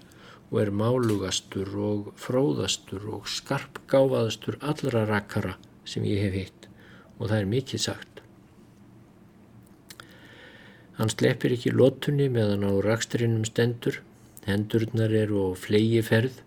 og 0.50 0.60
er 0.60 0.74
málugastur 0.76 1.72
og 1.92 2.12
fróðastur 2.20 3.08
og 3.16 3.32
skarpgáfaðastur 3.32 4.60
allra 4.74 5.06
rakara 5.08 5.56
sem 5.86 6.06
ég 6.08 6.22
hef 6.26 6.38
hitt 6.42 6.68
og 7.20 7.30
það 7.30 7.38
er 7.40 7.52
mikið 7.54 7.82
sagt. 7.86 8.22
Hann 10.96 11.12
sleppir 11.12 11.56
ekki 11.56 11.74
lótunni 11.76 12.28
meðan 12.32 12.64
á 12.68 12.72
raksturinnum 12.84 13.44
stendur, 13.48 14.00
hendurnar 14.48 15.12
eru 15.12 15.50
á 15.52 15.60
flegi 15.60 16.02
ferð 16.06 16.42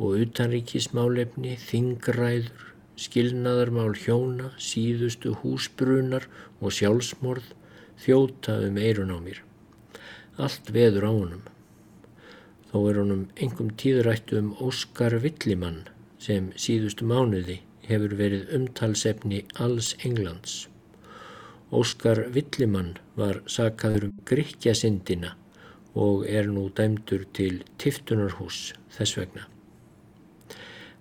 og 0.00 0.20
utanríkismálefni, 0.24 1.56
þingræður, 1.60 2.70
skilnaðarmál 3.00 3.92
hjóna, 3.98 4.52
síðustu 4.56 5.34
húsbrunar 5.42 6.28
og 6.60 6.72
sjálfsmorð 6.74 7.52
þjóta 8.00 8.56
um 8.68 8.78
eirun 8.80 9.12
á 9.12 9.18
mér. 9.20 9.42
Allt 10.40 10.70
veður 10.74 11.08
á 11.10 11.12
honum. 11.12 11.44
Þó 12.70 12.78
er 12.90 13.02
honum 13.02 13.26
engum 13.36 13.70
tíðrættu 13.78 14.40
um 14.40 14.50
Óskar 14.64 15.20
Villimann 15.22 15.84
sem 16.18 16.50
síðustu 16.58 17.06
mánuði 17.06 17.60
hefur 17.88 18.14
verið 18.18 18.52
umtalsefni 18.56 19.44
alls 19.60 19.94
Englands. 20.04 20.64
Óskar 21.74 22.20
Villimann 22.34 22.94
var 23.18 23.40
sakaður 23.50 24.08
um 24.08 24.12
gríkjasindina 24.28 25.32
og 25.94 26.26
er 26.28 26.46
nú 26.50 26.68
dæmdur 26.74 27.24
til 27.34 27.62
tiftunarhús 27.78 28.74
þess 28.94 29.18
vegna. 29.18 29.48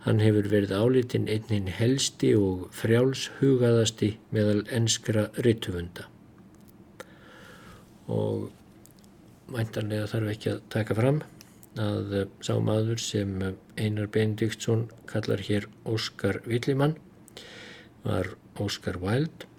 Hann 0.03 0.19
hefur 0.19 0.49
verið 0.51 0.73
álitinn 0.75 1.29
einnin 1.31 1.69
helsti 1.71 2.33
og 2.35 2.65
frjálshugaðasti 2.75 4.09
meðal 4.35 4.65
enskra 4.75 5.29
ryttufunda. 5.45 6.09
Og 8.11 8.49
mæntanlega 9.53 10.09
þarf 10.11 10.33
ekki 10.33 10.51
að 10.55 10.65
taka 10.75 10.97
fram 10.97 11.21
að 11.79 12.13
eh, 12.19 12.27
sá 12.43 12.57
maður 12.59 13.01
sem 13.01 13.41
eh, 13.41 13.55
Einar 13.77 14.09
Benediktsson 14.13 14.87
kallar 15.09 15.43
hér 15.47 15.67
Óskar 15.85 16.41
Villimann 16.45 16.95
var 18.03 18.35
Óskar 18.59 18.99
Wilde 19.01 19.49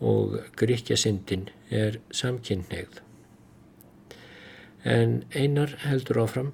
og 0.00 0.38
Gríkjasindin 0.58 1.48
er 1.70 2.00
samkynnegð. 2.10 3.02
En 4.82 5.22
Einar 5.30 5.76
heldur 5.84 6.24
áfram, 6.24 6.50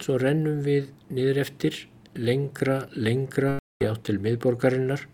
svo 0.00 0.16
rennum 0.20 0.62
við 0.64 0.88
niður 1.12 1.42
eftir 1.42 1.82
lengra, 2.16 2.86
lengra 2.96 3.58
átt 3.84 4.06
til 4.08 4.16
miðborgarinnar 4.24 5.04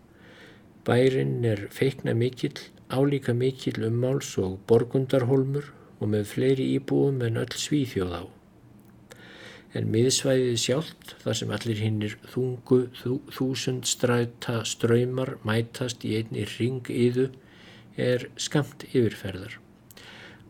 Bærin 0.83 1.45
er 1.47 1.61
feikna 1.71 2.11
mikill, 2.13 2.59
álíka 2.91 3.31
mikill 3.33 3.85
ummáls 3.87 4.33
og 4.37 4.57
borgundarholmur 4.67 5.69
og 6.01 6.09
með 6.11 6.25
fleiri 6.33 6.65
íbúum 6.75 7.23
en 7.23 7.39
öll 7.39 7.55
svíþjóð 7.55 8.11
á. 8.19 8.23
En 9.73 9.87
miðsvæðið 9.89 10.57
sjálft, 10.61 11.15
þar 11.23 11.37
sem 11.39 11.51
allir 11.55 11.79
hinnir 11.81 12.11
þungu 12.29 12.77
þú, 12.93 13.15
þúsund 13.33 13.87
stræta 13.89 14.59
ströymar 14.69 15.39
mætast 15.47 16.05
í 16.05 16.13
einni 16.19 16.45
ring 16.59 16.91
yðu, 16.93 17.31
er 17.97 18.27
skamt 18.37 18.85
yfirferðar. 18.91 19.57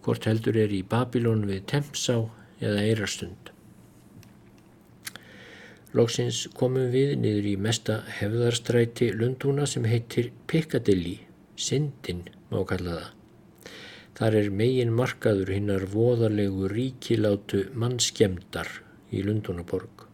Hvort 0.04 0.28
heldur 0.28 0.60
er 0.60 0.76
í 0.76 0.84
Babilón 0.84 1.48
við 1.48 1.64
Tempsá 1.72 2.18
eða 2.60 2.84
Eirarstund. 2.84 3.54
Lóksins 5.96 6.44
komum 6.60 6.92
við 6.92 7.16
niður 7.24 7.48
í 7.54 7.58
mesta 7.64 8.02
hefðarstræti 8.20 9.12
Lundúna 9.16 9.68
sem 9.70 9.88
heitir 9.88 10.34
Piccadilly, 10.52 11.20
Sindin 11.56 12.26
má 12.52 12.64
kalla 12.68 13.00
það. 13.00 13.12
Þar 14.18 14.36
er 14.40 14.56
megin 14.60 14.96
markaður 14.98 15.52
hinnar 15.54 15.86
voðalegu 15.94 16.68
ríkilátu 16.74 17.70
mannskemdar 17.78 18.82
í 19.14 19.24
Lundúnaborg. 19.26 20.08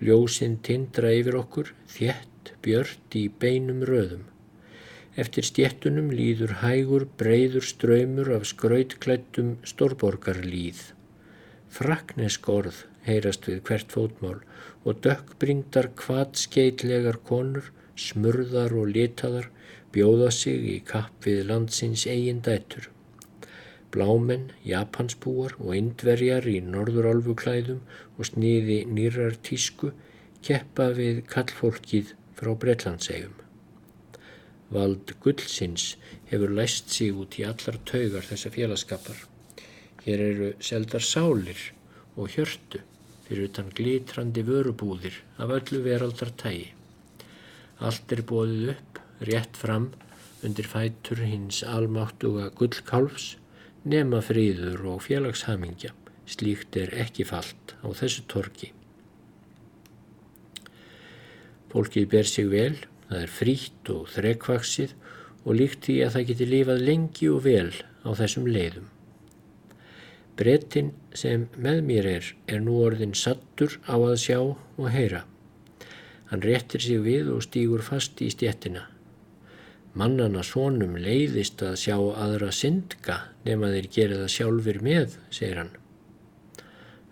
Ljósinn 0.00 0.58
tindra 0.64 1.12
yfir 1.12 1.36
okkur, 1.42 1.74
þjett, 1.92 2.54
björt 2.64 3.16
í 3.20 3.26
beinum 3.42 3.82
röðum. 3.84 4.24
Eftir 5.20 5.44
stjettunum 5.44 6.08
líður 6.14 6.54
hægur, 6.62 7.04
breyður 7.20 7.66
ströymur 7.66 8.30
af 8.36 8.46
skrautklættum 8.48 9.56
stórborgarlíð. 9.66 10.80
Fraknesk 11.70 12.48
orð 12.48 12.84
heyrast 13.04 13.48
við 13.48 13.60
hvert 13.68 13.92
fótmál 13.92 14.38
og 14.84 15.02
dökkbringdar 15.04 15.90
kvatskeitlegar 15.98 17.20
konur, 17.26 17.68
smurðar 17.96 18.72
og 18.80 18.94
litaðar 18.94 19.50
bjóða 19.92 20.30
sig 20.34 20.64
í 20.76 20.78
kapp 20.86 21.26
við 21.26 21.44
landsins 21.50 22.06
eigin 22.08 22.40
dætur. 22.46 22.88
Blámenn, 23.90 24.52
japansbúar 24.62 25.56
og 25.58 25.74
indverjar 25.74 26.46
í 26.46 26.60
norðurálfuklæðum 26.62 27.80
og 28.16 28.28
sniði 28.28 28.84
nýrar 28.86 29.34
tísku 29.46 29.90
keppa 30.46 30.92
við 30.96 31.24
kallfólkið 31.32 32.12
frá 32.38 32.52
Breitlandsegjum. 32.62 33.34
Vald 34.70 35.10
gullsins 35.24 35.96
hefur 36.30 36.54
læst 36.54 36.92
sig 36.94 37.10
út 37.10 37.40
í 37.40 37.46
allar 37.48 37.80
taugar 37.90 38.28
þessa 38.28 38.52
félagskapar. 38.54 39.18
Hér 40.04 40.22
eru 40.28 40.52
seldar 40.62 41.02
sálir 41.02 41.64
og 42.14 42.30
hjörtu 42.36 42.84
fyrir 43.26 43.48
utan 43.50 43.74
glitrandi 43.74 44.46
vörubúðir 44.46 45.18
af 45.42 45.50
öllu 45.58 45.82
veraldar 45.82 46.30
tægi. 46.38 46.70
Allt 47.82 48.14
er 48.14 48.22
bóðið 48.30 48.72
upp 48.76 49.02
rétt 49.26 49.58
fram 49.58 49.90
undir 50.46 50.70
fætur 50.70 51.20
hins 51.26 51.64
almáttuga 51.66 52.48
gullkálfs 52.54 53.34
nema 53.84 54.20
fríður 54.24 54.84
og 54.94 55.02
félagshamingja. 55.06 55.94
Slíkt 56.30 56.76
er 56.78 56.92
ekki 57.02 57.24
fallt 57.26 57.74
á 57.82 57.88
þessu 57.96 58.26
torki. 58.30 58.70
Fólkið 61.70 62.06
ber 62.10 62.26
sig 62.26 62.46
vel, 62.50 62.76
það 63.08 63.24
er 63.24 63.32
frítt 63.34 63.90
og 63.94 64.06
þrekvaksið 64.14 64.94
og 65.44 65.56
líkt 65.56 65.86
því 65.86 65.96
að 66.04 66.14
það 66.16 66.26
geti 66.30 66.48
lifað 66.50 66.86
lengi 66.86 67.30
og 67.30 67.44
vel 67.46 67.70
á 68.04 68.10
þessum 68.18 68.48
leiðum. 68.50 68.88
Brettin 70.40 70.92
sem 71.14 71.48
með 71.56 71.82
mér 71.86 72.06
er, 72.08 72.30
er 72.48 72.62
nú 72.64 72.78
orðin 72.84 73.16
sattur 73.18 73.78
á 73.86 73.96
að 73.98 74.16
sjá 74.22 74.38
og 74.40 74.86
heyra. 74.92 75.24
Hann 76.30 76.44
réttir 76.46 76.82
sig 76.82 77.02
við 77.02 77.32
og 77.34 77.44
stýgur 77.44 77.82
fast 77.82 78.22
í 78.22 78.30
stjettina. 78.32 78.86
Mannana 79.98 80.44
svonum 80.46 80.94
leiðist 81.02 81.62
að 81.66 81.78
sjá 81.82 81.96
aðra 81.98 82.52
syndga 82.54 83.16
nema 83.46 83.72
þeir 83.72 83.88
gera 83.96 84.18
það 84.20 84.34
sjálfur 84.36 84.78
með, 84.86 85.16
segir 85.34 85.58
hann. 85.58 85.72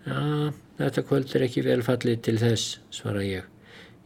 Já, 0.05 0.19
þetta 0.79 1.03
kvöld 1.09 1.33
er 1.35 1.45
ekki 1.49 1.65
velfallið 1.65 2.21
til 2.25 2.37
þess, 2.39 2.77
svara 2.95 3.25
ég. 3.25 3.49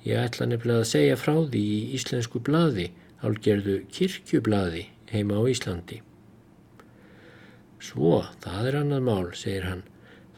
Ég 0.04 0.20
ætla 0.20 0.50
nefnilega 0.50 0.84
að 0.84 0.90
segja 0.90 1.20
frá 1.22 1.36
því 1.38 1.62
í 1.76 1.78
íslensku 2.00 2.42
bladi, 2.44 2.90
álgerðu 3.24 3.78
kirkjublaði 3.94 4.88
heima 5.14 5.38
á 5.38 5.44
Íslandi. 5.48 6.02
Svo, 7.84 8.24
það 8.44 8.68
er 8.72 8.80
annað 8.82 9.06
mál, 9.06 9.30
segir 9.38 9.68
hann. 9.70 9.84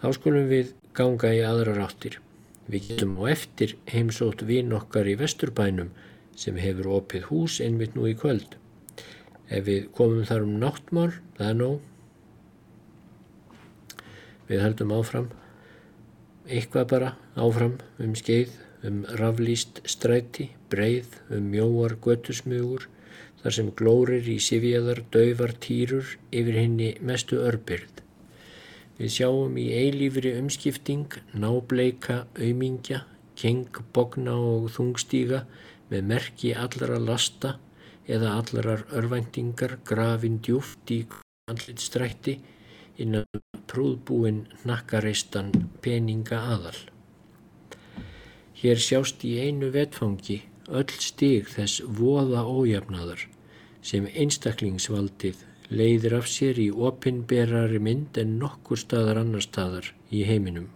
Þá 0.02 0.08
skulum 0.18 0.50
við 0.52 0.74
ganga 0.98 1.32
í 1.34 1.42
aðra 1.46 1.78
ráttir. 1.80 2.20
Við 2.68 2.90
getum 2.90 3.16
á 3.22 3.32
eftir 3.32 3.76
heimsótt 3.90 4.44
vinn 4.46 4.74
okkar 4.76 5.08
í 5.08 5.16
vesturbænum 5.20 5.94
sem 6.36 6.58
hefur 6.60 6.92
opið 7.00 7.30
hús 7.32 7.60
einmitt 7.64 7.96
nú 7.96 8.08
í 8.10 8.16
kvöld. 8.18 8.58
Ef 9.48 9.66
við 9.68 9.90
komum 9.96 10.26
þar 10.28 10.46
um 10.46 10.56
náttmál, 10.62 11.12
það 11.38 11.50
er 11.50 11.58
nóg. 11.60 11.80
Við 14.50 14.62
heldum 14.62 14.94
áfram, 14.94 15.30
eitthvað 16.46 16.90
bara 16.92 17.14
áfram 17.34 17.80
um 18.02 18.14
skeið, 18.18 18.54
um 18.86 19.02
raflýst 19.18 19.82
stræti, 19.90 20.52
breið, 20.70 21.18
um 21.34 21.50
mjóar 21.54 21.98
göttusmugur, 22.02 22.88
þar 23.42 23.58
sem 23.58 23.72
glórir 23.78 24.30
í 24.30 24.38
sifjaðar, 24.42 25.04
dauvar 25.14 25.54
týrur 25.62 26.16
yfir 26.34 26.60
henni 26.62 26.94
mestu 27.02 27.42
örbyrð. 27.46 28.02
Við 28.96 29.12
sjáum 29.12 29.58
í 29.60 29.66
eilífri 29.76 30.32
umskipting, 30.40 31.18
nábleika, 31.36 32.24
aumingja, 32.40 33.04
keng, 33.40 33.70
bogna 33.94 34.36
og 34.36 34.72
þungstíga 34.76 35.44
með 35.92 36.10
merki 36.12 36.54
allra 36.58 36.98
lasta 37.00 37.56
eða 38.08 38.36
allarar 38.40 38.86
örvæntingar 38.94 39.80
grafin 39.86 40.40
djúft 40.46 40.92
í 40.94 41.04
andlitstrætti 41.52 42.40
innan 43.02 43.26
prúðbúin 43.70 44.46
nakkareistan 44.66 45.52
peninga 45.82 46.40
aðal. 46.56 46.78
Hér 48.56 48.80
sjást 48.82 49.26
í 49.28 49.36
einu 49.44 49.72
vetfangi 49.74 50.40
öll 50.70 50.94
stig 51.04 51.50
þess 51.52 51.84
voða 52.00 52.46
ójafnaðar 52.50 53.28
sem 53.86 54.08
einstaklingsvaldið 54.08 55.44
leiðir 55.70 56.16
af 56.20 56.30
sér 56.30 56.62
í 56.62 56.70
opinberari 56.72 57.82
mynd 57.82 58.18
en 58.22 58.38
nokkur 58.42 58.80
staðar 58.80 59.22
annar 59.22 59.46
staðar 59.46 59.92
í 60.10 60.24
heiminum. 60.26 60.70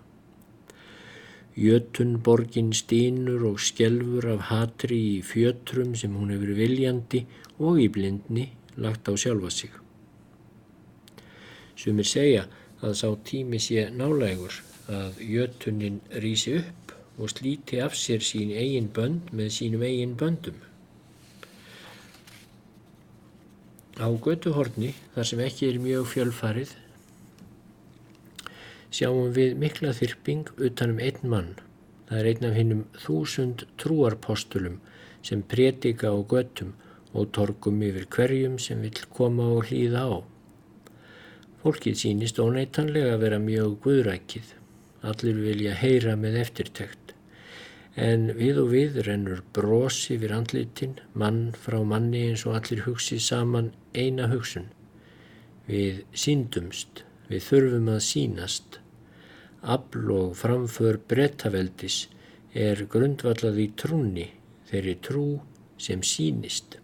Jötunborgin 1.59 2.71
stínur 2.71 3.43
og 3.49 3.59
skjelfur 3.59 4.29
af 4.33 4.45
hatri 4.47 4.99
í 5.17 5.19
fjötrum 5.25 5.91
sem 5.99 6.15
hún 6.15 6.31
hefur 6.31 6.55
viljandi 6.55 7.25
og 7.59 7.81
í 7.83 7.89
blindni 7.91 8.45
lagt 8.79 9.11
á 9.11 9.13
sjálfa 9.19 9.51
sig. 9.51 9.73
Sumir 11.75 12.07
segja 12.07 12.45
að 12.79 12.95
sá 13.01 13.09
tími 13.27 13.59
sé 13.59 13.89
nálægur 13.91 14.61
að 14.87 15.19
jötunin 15.19 15.99
rýsi 16.23 16.55
upp 16.61 16.95
og 17.19 17.31
slíti 17.33 17.81
af 17.83 17.95
sér 17.99 18.23
sín 18.23 18.55
eigin 18.55 18.87
bönd 18.95 19.33
með 19.35 19.51
sínum 19.57 19.83
eigin 19.83 20.15
böndum. 20.15 20.55
Á 23.99 24.07
götuhorni, 24.07 24.93
þar 25.13 25.27
sem 25.27 25.41
ekki 25.43 25.67
er 25.67 25.81
mjög 25.83 26.07
fjölfarið, 26.13 26.71
sjáum 28.91 29.33
við 29.35 29.57
mikla 29.61 29.93
þyrping 29.97 30.53
utanum 30.57 31.01
einn 31.03 31.25
mann. 31.33 31.55
Það 32.09 32.19
er 32.19 32.29
einn 32.31 32.47
af 32.49 32.57
hinnum 32.57 32.85
þúsund 32.97 33.65
trúarpostulum 33.81 34.79
sem 35.21 35.43
prétika 35.43 36.09
á 36.09 36.17
göttum 36.21 36.73
og 37.13 37.31
torgum 37.35 37.81
yfir 37.85 38.07
hverjum 38.15 38.57
sem 38.61 38.81
vil 38.81 39.05
koma 39.13 39.49
og 39.55 39.69
hlýða 39.69 40.05
á. 40.05 40.17
Fólkið 41.59 41.97
sínist 41.99 42.39
óneitanlega 42.39 43.17
að 43.17 43.23
vera 43.25 43.39
mjög 43.43 43.77
guðrækið. 43.83 44.55
Allir 45.09 45.39
vilja 45.43 45.73
heyra 45.75 46.15
með 46.19 46.37
eftirtekt. 46.45 47.13
En 47.99 48.29
við 48.37 48.61
og 48.61 48.69
við 48.71 48.99
rennur 49.03 49.41
brosi 49.55 50.15
við 50.21 50.33
andlitin, 50.37 50.95
mann 51.13 51.49
frá 51.51 51.81
manni 51.83 52.29
eins 52.29 52.45
og 52.47 52.55
allir 52.55 52.85
hugsið 52.85 53.19
saman 53.25 53.71
eina 53.93 54.29
hugsun. 54.31 54.69
Við 55.67 56.05
síndumst, 56.15 57.03
við 57.27 57.43
þurfum 57.49 57.91
að 57.91 57.99
sínast. 58.07 58.78
Abl 59.61 60.11
og 60.15 60.35
framför 60.39 60.97
brettaveldis 61.11 62.07
er 62.55 62.85
grundvallað 62.87 63.57
í 63.59 63.65
trúni, 63.75 64.29
þeirri 64.69 64.93
trú 65.03 65.23
sem 65.77 65.99
sínist. 65.99 66.77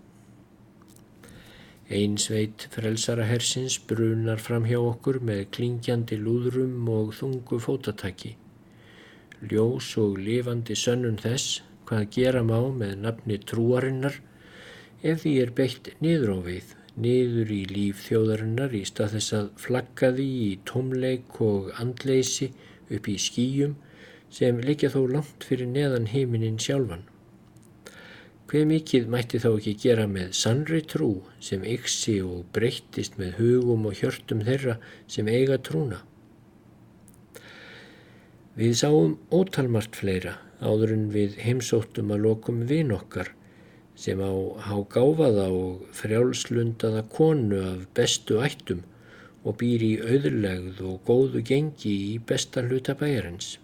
Einsveit 1.87 2.67
frelsarahersins 2.73 3.77
brunar 3.87 4.41
fram 4.43 4.65
hjá 4.67 4.79
okkur 4.81 5.21
með 5.23 5.45
klingjandi 5.55 6.17
lúðrum 6.19 6.89
og 6.91 7.13
þungu 7.15 7.61
fótataki. 7.63 8.35
Ljós 9.45 9.93
og 10.01 10.19
lifandi 10.19 10.75
sönnun 10.75 11.19
þess 11.21 11.61
hvað 11.87 12.09
gera 12.17 12.41
má 12.43 12.57
með 12.75 12.95
nafni 13.05 13.37
trúarinnar 13.39 14.19
ef 15.03 15.21
því 15.23 15.33
er 15.43 15.53
beitt 15.55 15.93
niður 16.01 16.35
á 16.35 16.39
við, 16.43 16.75
niður 17.01 17.51
í 17.51 17.63
líf 17.69 18.05
þjóðarinnar 18.05 18.75
í 18.77 18.83
stað 18.87 19.17
þess 19.17 19.35
að 19.39 19.49
flagga 19.65 20.11
því 20.15 20.27
í 20.45 20.51
tómleik 20.69 21.41
og 21.43 21.73
andleysi 21.81 22.51
upp 22.95 23.09
í 23.11 23.17
skýjum 23.19 23.75
sem 24.31 24.61
liggja 24.63 24.91
þó 24.93 25.01
langt 25.11 25.45
fyrir 25.47 25.69
neðan 25.71 26.07
heiminin 26.11 26.57
sjálfan. 26.61 27.03
Hver 28.45 28.67
mikið 28.69 29.07
mætti 29.11 29.39
þá 29.41 29.47
ekki 29.51 29.75
gera 29.81 30.05
með 30.07 30.33
sannri 30.37 30.81
trú 30.85 31.11
sem 31.43 31.63
yksi 31.65 32.19
og 32.23 32.43
breyttist 32.55 33.17
með 33.19 33.39
hugum 33.39 33.87
og 33.89 33.97
hjörtum 33.99 34.43
þeirra 34.45 34.77
sem 35.11 35.27
eiga 35.27 35.57
trúna. 35.57 36.03
Við 38.55 38.77
sáum 38.79 39.17
ótalmart 39.35 39.97
fleira 39.97 40.37
áður 40.61 40.93
en 40.95 41.09
við 41.11 41.39
heimsóttum 41.43 42.13
að 42.15 42.27
lokum 42.29 42.61
vin 42.69 42.93
okkar 42.95 43.33
sem 43.95 44.19
á 44.19 44.31
hágáfaða 44.67 45.47
og 45.55 45.85
frjálslundaða 45.95 47.03
konu 47.15 47.61
af 47.63 47.85
bestu 47.97 48.41
ættum 48.43 48.83
og 49.45 49.57
býr 49.61 49.83
í 49.85 49.93
auðlegð 50.03 50.81
og 50.89 51.03
góðu 51.07 51.43
gengi 51.45 51.93
í 52.13 52.15
besta 52.19 52.65
hluta 52.65 52.95
bæjarins. 52.99 53.55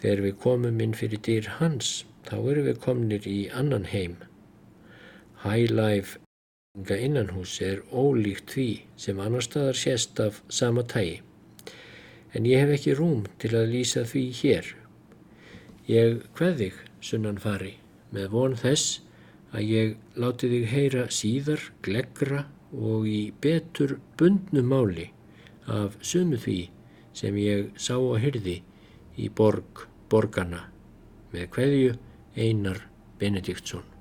Þegar 0.00 0.22
við 0.26 0.38
komum 0.44 0.80
inn 0.80 0.94
fyrir 0.96 1.22
dýr 1.28 1.48
hans, 1.58 2.04
þá 2.28 2.36
erum 2.38 2.68
við 2.68 2.80
komnir 2.84 3.26
í 3.28 3.40
annan 3.50 3.88
heim. 3.90 4.16
High 5.42 5.72
life 5.72 6.18
innanhús 6.76 7.60
er 7.64 7.80
ólíkt 7.90 8.52
því 8.52 8.68
sem 9.00 9.20
annar 9.20 9.44
staðar 9.44 9.78
sést 9.80 10.20
af 10.20 10.42
sama 10.48 10.82
tægi. 10.82 11.22
En 12.34 12.44
ég 12.44 12.60
hef 12.60 12.74
ekki 12.76 12.96
rúm 12.98 13.24
til 13.40 13.54
að 13.56 13.72
lýsa 13.72 14.04
því 14.04 14.24
hér. 14.40 14.74
Ég 15.88 16.20
hveð 16.36 16.56
þig, 16.60 16.80
sunnan 17.00 17.38
fari, 17.38 17.76
með 18.14 18.30
von 18.34 18.54
þess 18.58 19.00
að 19.56 19.70
ég 19.70 19.96
láti 20.20 20.50
þig 20.52 20.68
heyra 20.70 21.04
síðar, 21.12 21.62
gleggra 21.82 22.44
og 22.74 23.06
í 23.08 23.32
betur 23.40 23.98
bundnu 24.18 24.62
máli 24.66 25.10
af 25.66 25.96
sumu 26.04 26.38
því 26.40 26.58
sem 27.16 27.36
ég 27.40 27.70
sá 27.80 27.96
og 27.96 28.18
hyrði 28.22 28.60
í 29.16 29.28
borg 29.32 29.86
borgarna 30.10 30.66
með 31.32 31.48
hverju 31.56 31.94
Einar 32.36 32.82
Benediktsson. 33.18 33.95